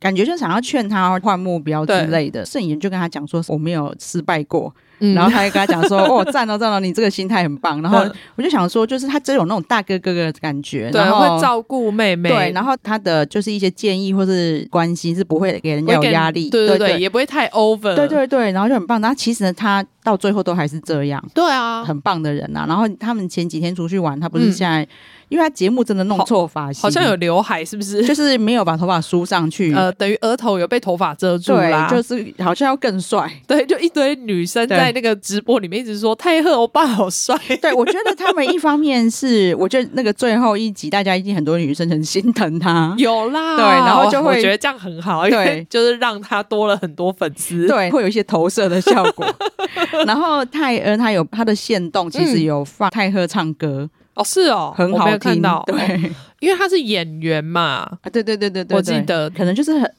[0.00, 4.74] 感觉就想要劝他换目标之类的，盛妍就跟他讲说，我没有失败过。
[5.00, 8.04] 嗯、然后他就跟他讲说：“哦，赞哦，赞哦，你这个心态很棒。”然后
[8.36, 12.28] 我就想说，就是他真有那种大哥哥的感觉，对，然后会照顾妹妹。
[12.28, 17.94] 对，然后他的就是一些建议或是关心是不会给人家有压力，对对对，也不会太 over。
[17.94, 19.00] 对对对，然后就很棒。
[19.00, 21.22] 然后其实呢，他到最后都还是这样。
[21.34, 22.66] 对啊，很棒的人呐、啊。
[22.68, 24.88] 然后他们前几天出去玩，他不是现在，嗯、
[25.30, 28.04] 因为他节目真的弄错发型，好像有刘海，是不是？
[28.06, 33.30] 就是没有把头发梳上去，呃，等于额头有被头发遮住啦，就是好像要更帅。
[33.46, 35.80] 对，就一堆女生在那个直播里面。
[35.80, 49.26] 一直说泰赫欧巴好帅， 对，我觉得他们一方面是，我觉得那个最后一集大家一定很多女生很心疼他，有啦，对，然后就会我觉得这样很好，对， 就是让他多了很多粉丝，对，会有一些投射的效果。
[50.06, 59.90] 然后泰恩他有他的线动，其实有放泰赫唱歌哦，是哦，很好听，对，因为他是演员嘛，啊，对对对对对，我记得可能就是很。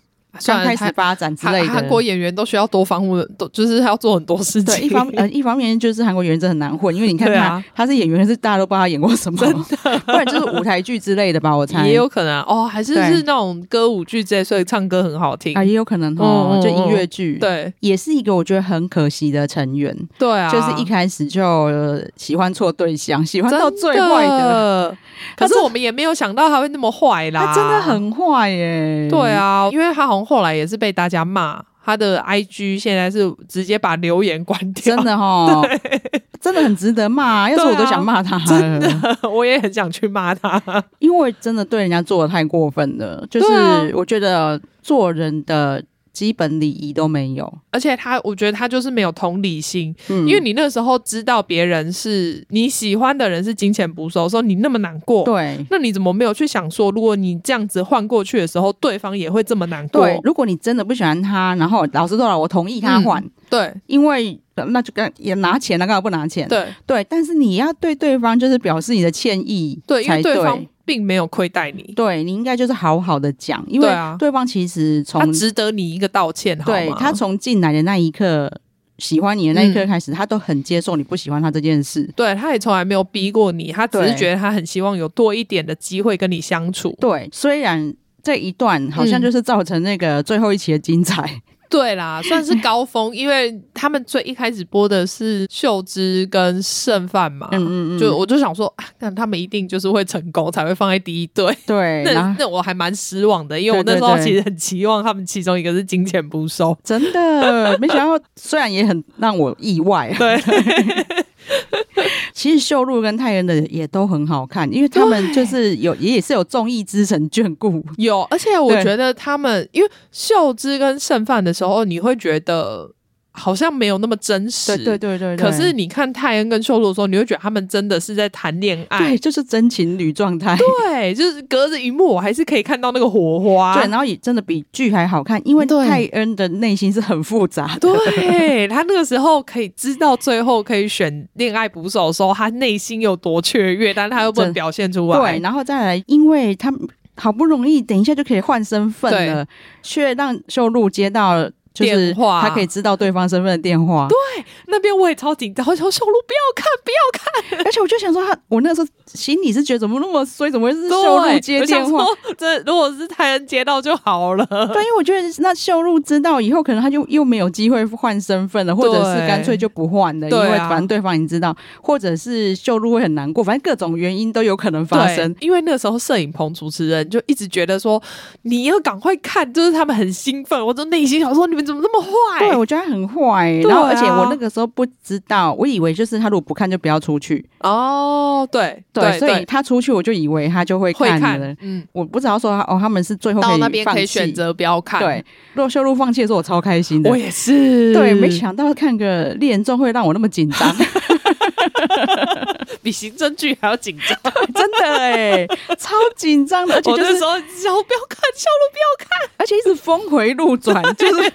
[0.45, 4.65] 刚开始发展之类的，韩国演员都需要多方面，都就是他要做很多事情。
[4.65, 21.69] 对，一方呃，一方面就是韩国演员真的很难混，因为你看他，啊、他是演员，是大家都不知道他演过什么，真的，不然就是舞台剧之类的吧，我猜也有可能哦，还是是那种歌舞剧之类，所以唱歌很好听啊，也有可能哦，嗯、就音乐剧，对，也是一个我觉得很可惜的成员，对啊，就是一开始就
[22.15, 24.95] 喜欢错对象，喜欢到最坏的。
[25.37, 29.07] 可是我们也没有想到他会那么坏啦，他真的很坏耶。
[29.09, 35.65] 对啊，因为他好像后来也是被大家骂，他的 IG 现在是直接把留言关掉，真的哦，
[36.39, 37.49] 真的很值得骂。
[37.49, 40.61] 要是我都想骂他，真的，我也很想去骂他，
[40.99, 43.25] 因为真的对人家做的太过分了。
[43.29, 45.83] 就是我觉得做人的。
[46.13, 49.95] 基本礼仪都没有，而且他，我觉得他就是没有同理心。
[50.09, 60.05] 嗯，因为你那时候知道别人是你喜欢的人是金钱捕手的时候，你那么难过，对，那你怎么没有去想说，如果你这样子换过去的时候，对方也会这么难过？
[60.05, 66.47] 对，如果你真的不喜欢他，然后老实说了，我同意他换，嗯，对，因为那就跟也拿钱了，干嘛不拿钱？
[66.47, 70.65] 对对，但是你要对对方就是表示你的歉意，对，因为对方。
[70.85, 76.97] 并没有亏待你，对，你应该就是好好的讲，因为对方其实从他值得你一个道歉，对，好吗？
[76.99, 78.51] 他从进来的那一刻，
[78.97, 91.21] 喜欢你的那一刻开始，嗯、他都很接受你不喜欢他这件事，对，他也从来没有逼过你，他只是觉得他很希望有多一点的机会跟你相处，对，虽然这一段好像就是造成那个最后一期的精彩。
[91.23, 91.41] 嗯
[91.71, 102.51] 对啦，算是高峰，因为他们最一开始播的是秀芝跟剩饭嘛，嗯嗯嗯，就我就想说，那他们一定就是会成功才会放在第一对， 对，那那。
[102.51, 110.37] 我还蛮失望的，因为我那时候其实很期望他们其中一个是金钱不收，真的没想到，虽然也很让我意外，对。
[112.33, 122.91] 其实秀露跟泰恩的也都很好看，因为他们就是有也也是有综艺之神眷顾，有，而且我觉得他们因为秀芝跟剩饭的时候，你会觉得。
[123.33, 125.45] 好像没有那么真实，对对对对，对。
[125.45, 130.57] 可是你看泰恩跟秀露的时候，你会觉得他们真的是在谈恋爱，对，就是真情侣状态。
[130.57, 133.73] 对，就是隔着荧幕，我还是可以看到那个火花。
[133.73, 137.79] 对，然后也真的比剧还好看，因为泰恩的内心是很复杂的。
[137.79, 145.17] 对，他那个时候可以知道最后可以选恋爱捕手的时候，他内心有多雀跃，但他又不能 表现出来。
[145.17, 146.69] 对，然后再来，因为他
[147.15, 149.47] 好不容易等一下就可以换身份了，
[149.81, 151.49] 却让秀露接到。
[151.73, 154.07] 就是他可以知道对方身份的电话。
[154.09, 157.65] 对，那边我也超紧张，我想说秀露不要看，不要看。
[157.65, 162.05] 而且我就想说他，我那时候心里是觉得怎么那么衰，怎么会是秀露接电话？
[162.37, 164.45] 这如果是泰恩接到就好了。
[164.45, 175.33] 对，因为我觉得那秀露知道以后，可能他就又没有机会换身份了，或者是干脆就不换了，因为反正对方已经知道，或者是秀露会很难过，反正各种原因都有可能发生。
[175.39, 178.01] 因为那时候摄影棚主持人就一直觉得说，
[178.43, 182.39] 你要赶快看，就是他们很兴奋，我就内心想说，你们怎么那么坏？
[182.39, 183.51] 对，我觉得很坏。
[183.67, 187.45] 然后，而且我那个时候不知道，我以为就是他如果不看就不要出去。
[187.59, 191.55] 哦，对对，所以他出去，我就以为他就会看了。
[191.61, 194.99] 嗯，我不知道说哦，他们是最后到那边可以选择不要看。
[194.99, 197.09] 对，若秀露放弃的时候，我超开心的。
[197.09, 197.93] 我也是。
[197.93, 200.75] 对，没想到看个恋综会让我那么紧张。
[202.83, 204.17] 比刑侦剧还要紧张，
[204.53, 211.31] 真的哎，超紧张的，而且就是说，小路不要看，小路不要看，而且一直峰回路转，就是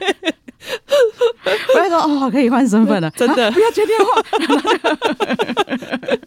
[1.75, 3.51] 我就说哦，可以换身份了，真的。
[3.53, 4.07] 不要接电话。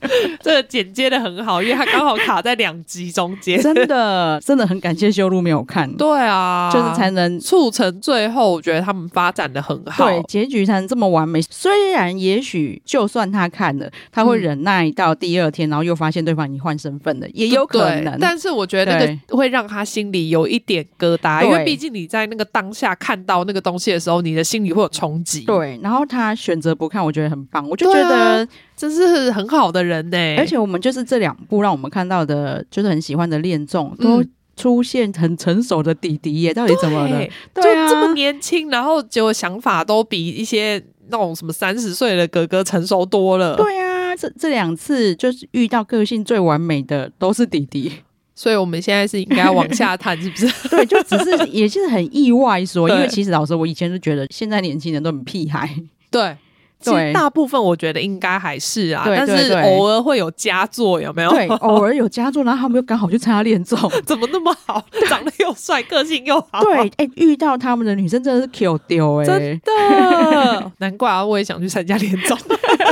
[0.41, 11.41] 这个剪接的很好，因为他刚好卡在两集中间， 真的真的很感谢修路没有看，对啊，就是才能促成最后，我觉得他们发展的很好，对，结局才能这么完美。
[11.41, 18.17] 虽然也许就算他看了，他会忍耐到第二天，然后又发现对方已经换身份了，也有可能。
[18.19, 25.41] 但是我觉得那个会让他心里有一点疙瘩，因为毕竟你在那个当下看到那个东西的时候，你的心里会有冲击。
[25.41, 30.17] 对，然后他选择不看，我觉得很棒，我就觉得这是很好的人呢。
[30.37, 34.23] 而且我们就是这两部让我们看到的，就是很喜欢的恋综，都
[34.55, 37.25] 出现很成熟的弟弟耶，到底怎么了？
[37.55, 43.55] 就这么年轻，然后结果想法都比一些那种什么三十岁的哥哥成熟多了。
[43.55, 47.91] 对啊，这这两次就是遇到个性最完美的都是弟弟，
[48.39, 50.47] 所以我们现在是应该要往下探，是不是？
[50.71, 55.69] 对，就只是 也是很意外说，因为其实老实说，我以前就觉得现在年轻人都很屁孩，
[56.09, 56.37] 对。
[56.81, 61.29] 其实大部分我觉得应该还是啊，但是偶尔会有佳作，有没有？
[61.29, 64.81] 对， 偶尔有佳作，然后他们又刚好去参加恋综，怎么那么好？
[65.09, 66.63] 长得又帅，个性又好。
[66.63, 72.37] 对，哎、欸，遇到他们的女生真的是 Q 丢哎，真的，难怪啊，我也想去参加恋综。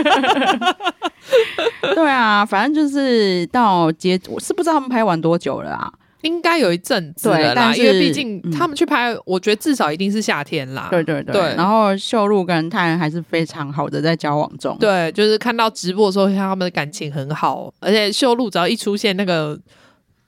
[1.96, 5.92] 对啊，反正就是到结，我是不知道他们拍完多久了啊。
[6.22, 10.88] 应该有一阵子了啦，因为毕竟他们去拍，嗯、我觉得至少一定是夏天啦。
[10.90, 11.32] 对对对。
[11.32, 14.76] 对然后秀露跟泰恩还是非常好的在交往中。
[14.80, 19.58] 对，就是看到直播的时候，像他们的感情很好，而且秀露只要一出现，那个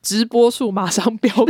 [0.01, 1.43] 直播数马上飙高。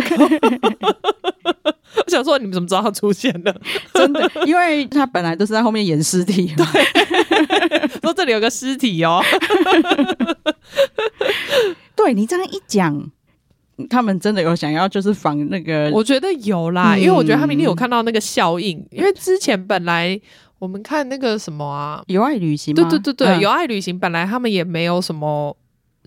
[2.06, 3.54] 我想说，你们怎么知道他出现的？
[3.94, 6.52] 真的，因为他本来都是在后面演尸体。
[6.56, 6.66] 对，
[8.02, 9.22] 说这里有个尸体哦。
[11.96, 13.12] 对你这样一讲。
[13.90, 15.90] 他们真的有想要就是仿那个？
[15.94, 18.86] 我觉得有啦，嗯、因为我觉得他明天有看到那个效应。
[18.92, 20.20] 因为之前本来
[20.58, 25.56] 我们看那个什么啊，有爱旅行，对对对对，嗯、有爱旅行本来他们也没有什么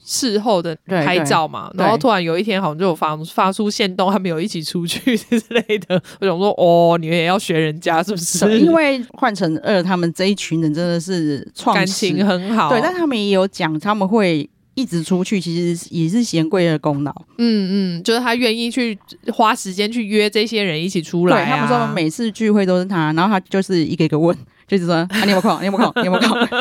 [0.04, 6.02] 事后的拍照嘛，然后突然有一天好像就有发发出线动，他们有一起出去之类的。
[6.20, 8.58] 我想说，哦，你们也要学人家是不是？
[8.58, 14.48] 因为换成二，他们这一群人真的是创感情很好，对，但他们也有讲他们会。
[14.74, 17.12] 一直出去，其实也是贤贵的功劳。
[17.36, 18.98] 嗯嗯，就是他愿意去
[19.30, 21.44] 花时间去约这些人一起出来、啊。
[21.44, 24.34] 对，他们说每次聚会都是他，然后他就是一个一个问，
[24.78, 25.60] 就是说啊，你有没有空？
[25.60, 26.02] 你有没有空？
[26.02, 26.58] 你有没有空？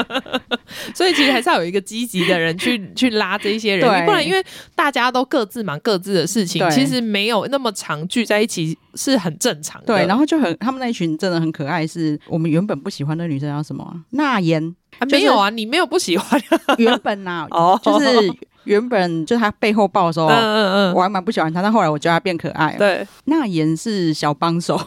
[0.94, 4.44] 所以其实还是要有一个积极的人去 去拉这些人，不然因为
[4.76, 9.88] 大家都各自忙各自的事情，其实没有那么常聚在一起是很正常的。
[9.88, 14.04] 对，然后就很他们那一群真的很可爱，是我们原本不喜欢的女生叫什么？
[14.12, 14.76] 娜妍。
[15.00, 16.76] 啊就是、没有啊，你没有不喜欢、啊。
[16.78, 18.08] 原本呐、啊，哦，就是
[18.66, 22.78] 原本就是他背后抱的时候，嗯嗯嗯，我还蛮不喜欢他，但后来我觉得他变可爱了。
[22.78, 24.80] 对，娜妍是小帮手，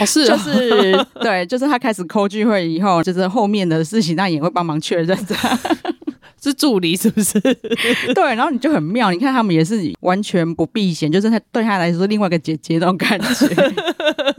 [0.00, 5.36] 哦是、哦，就是对，就是他开始抠聚会以后，就是后面的事情，那也会帮忙确认的，
[6.42, 7.38] 是助理是不是？
[8.14, 13.48] 对，然后你就很妙，你看他们也是完全不避嫌，就是他对他来说另外一个姐姐那种感觉。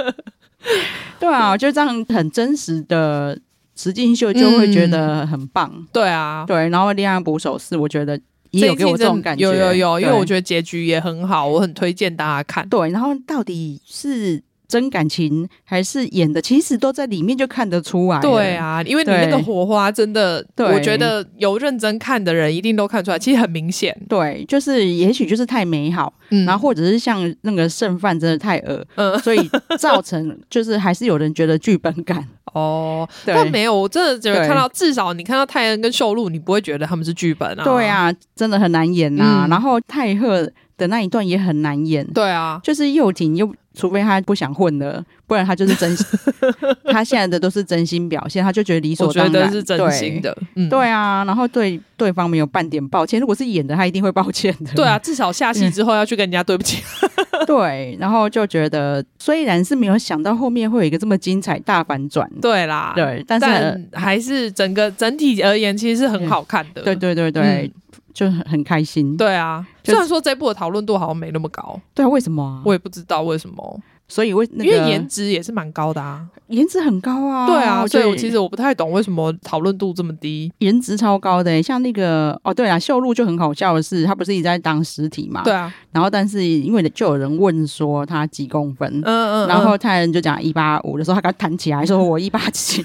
[1.19, 3.37] 对啊，就这样很真实的。
[3.77, 8.17] 实境秀就会觉得很棒，嗯、对啊，对，然后恋爱捕手是我觉得
[8.51, 12.65] 也有给我这种感觉，有有有，因为我觉得结局也很好，我很推荐大家看。
[12.69, 18.19] 对，然后到底是真感情还是演的，其实都在里面就看得出来。
[18.19, 23.95] 对啊，因为你那个火花真的，对我觉得有认真看的人一定都看出来，其实很明显。
[24.07, 32.23] 对，就是也许就是太美好，嗯、然后或者是像那个剩饭真的太恶，嗯， 所以造成就是还是有人觉得剧本感。
[32.53, 37.63] 哦，对但没有，我真的觉得看到，至少你看到泰恩跟秀露，你不会觉得他们是剧本啊。
[37.65, 39.45] 对啊，真的很难演呐、啊。
[39.45, 42.05] 嗯、然后泰赫的那一段也很难演。
[42.13, 46.05] 对啊，就是又紧又，除非他不想混了，不然他就是真心。
[46.89, 50.33] 他现在的都是真心表现，他就觉得理所当然是真心的。
[50.33, 53.19] 对，嗯、对啊，然后对对方没有半点抱歉。
[53.19, 54.71] 如果是演的，他一定会抱歉的。
[54.75, 56.81] 对啊，至少下戏之后要去跟人家对不起。
[57.45, 62.29] 对，然后就觉得虽然是没有想到后面会有一个这么精彩大反转。
[62.41, 66.81] 对啦，对，但是但还是整个整体而言，其实是很好看的。
[66.81, 67.43] 对对对对。
[67.43, 67.71] 嗯
[68.15, 69.63] 就很很开心，对啊。
[69.83, 72.61] 虽然说这部的讨论度好像没那么高，对啊，为什么啊？
[72.65, 73.79] 我也不知道为什么。
[74.07, 77.87] 所以为、那个、因为颜值也是蛮高的啊，颜值很高啊，对啊。
[77.87, 81.59] 所以我其实我不太懂为什么讨论度这么低，颜值超高的、欸。
[81.59, 85.41] 像那个哦，对啊，秀露就很好笑的是，他不是一直在当尸体嘛？
[85.43, 85.73] 对啊。
[85.91, 92.83] 然后但是因为就有人问说他几公分，嗯嗯，嗯，然后泰人就讲一八五的时候，他刚弹起来说我一八七，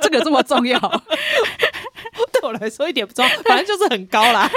[0.00, 1.02] 这个这么重要。
[2.52, 4.50] 来说一点不重，反正就是很高啦。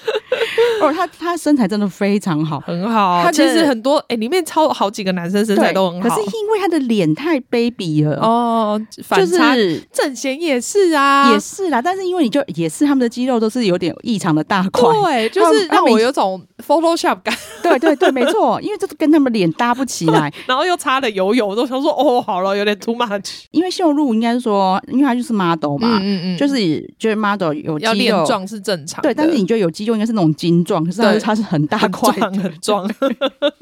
[0.80, 3.22] 哦，他他身材真的非常好，很好。
[3.22, 8.80] 他其实很多哎、欸，里面超好几个男生身材都很好，可是因为他的脸太 baby 了哦。
[9.16, 11.82] 就是正贤也是啊，也是啦。
[11.82, 17.34] 但是因为你就也是他们的肌肉都是有点异常的大块，对，就是让我有种 Photoshop 感。
[17.62, 23.42] 对对对，没错，因为这跟他们脸搭不起来， 然后又擦了油油，我都想说哦，好了，有点 too much。
[23.50, 32.88] 因为秀露应该是说，因为他就是 model 嘛，嗯嗯嗯，就是就是 model 有肌肉要练壮是正常，对，但是你就有肌肉应该是那种精壮，可是它是很大块，很壮，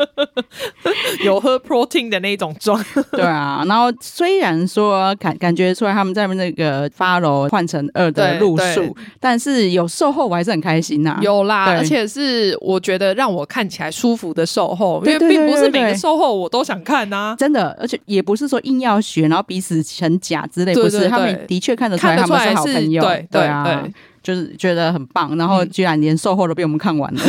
[1.24, 2.82] 有喝 protein 的那种壮。
[3.10, 11.20] 对啊，然后虽然说感感觉出来他们在那个 follow 换成二的路数，但是有售后我还是很开心呐、啊。
[11.22, 17.36] 有啦，而且是我觉得让我看起来舒服的售后，因为并不是每个售后我都想看呐、啊。
[17.36, 23.02] 真的，而且也不是说硬要学，然后彼此成假之类，不是，他们的确看得出来他们是好朋友。
[23.02, 23.64] 对对啊。
[23.64, 23.92] 对
[24.28, 27.20] 就是觉得很棒，然后居然连售后都被我们看完了，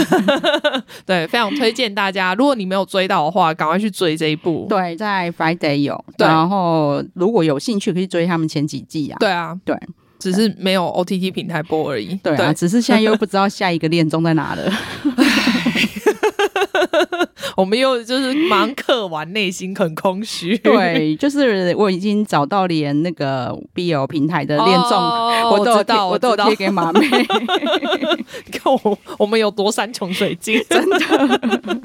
[0.73, 2.35] 嗯、 对，非常推荐大家。
[2.35, 4.65] 如果你没有追到的话，赶快去追这一部。
[4.69, 9.15] 对，在 Friday 有，然后如果有兴趣可以追他们前几季啊。
[9.17, 9.73] 对啊，对，
[10.19, 12.15] 只是没有 OTT 平台播而已。
[12.15, 14.69] 对啊，对只是现在又不知道下一个恋综在哪了。
[17.59, 20.57] 我们又就是忙课完，内心很空虚。
[20.63, 27.01] 对，就是我已经找到连那个 BL 平台的恋综、哦，我都有到，我都有贴给马妹。
[28.45, 31.81] 你看我，我们有多山穷水尽，真的。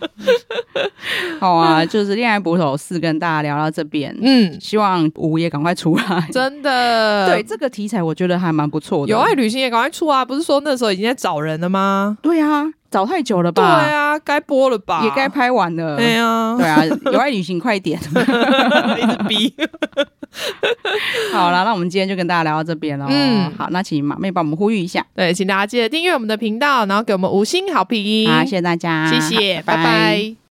[1.40, 4.16] 好啊，就是《恋爱捕手四》跟大家聊到这边。
[4.22, 6.28] 嗯，希望五也赶快出来。
[6.30, 9.10] 真的，对这个题材，我觉得还蛮不错的。
[9.10, 10.24] 有爱旅行也赶快出啊！
[10.24, 12.16] 不是说那时候已经在找人了吗？
[12.22, 12.70] 对啊。
[12.94, 13.82] 找太久了吧？
[13.82, 15.00] 对啊，该播了吧？
[15.02, 15.96] 也该拍完了。
[15.96, 17.98] 对啊，对啊，有爱旅行快点，
[19.02, 19.52] 一直逼。
[21.34, 23.06] 好了，那我们今天就跟大家聊到这边了。
[23.10, 25.04] 嗯，好，那请马妹帮我们呼吁一下。
[25.16, 28.30] 对，请大家记得订阅我们的频道，然后给我们五星好评。
[28.30, 29.82] 好，谢谢大家，谢谢，拜拜。
[29.82, 30.36] 拜拜。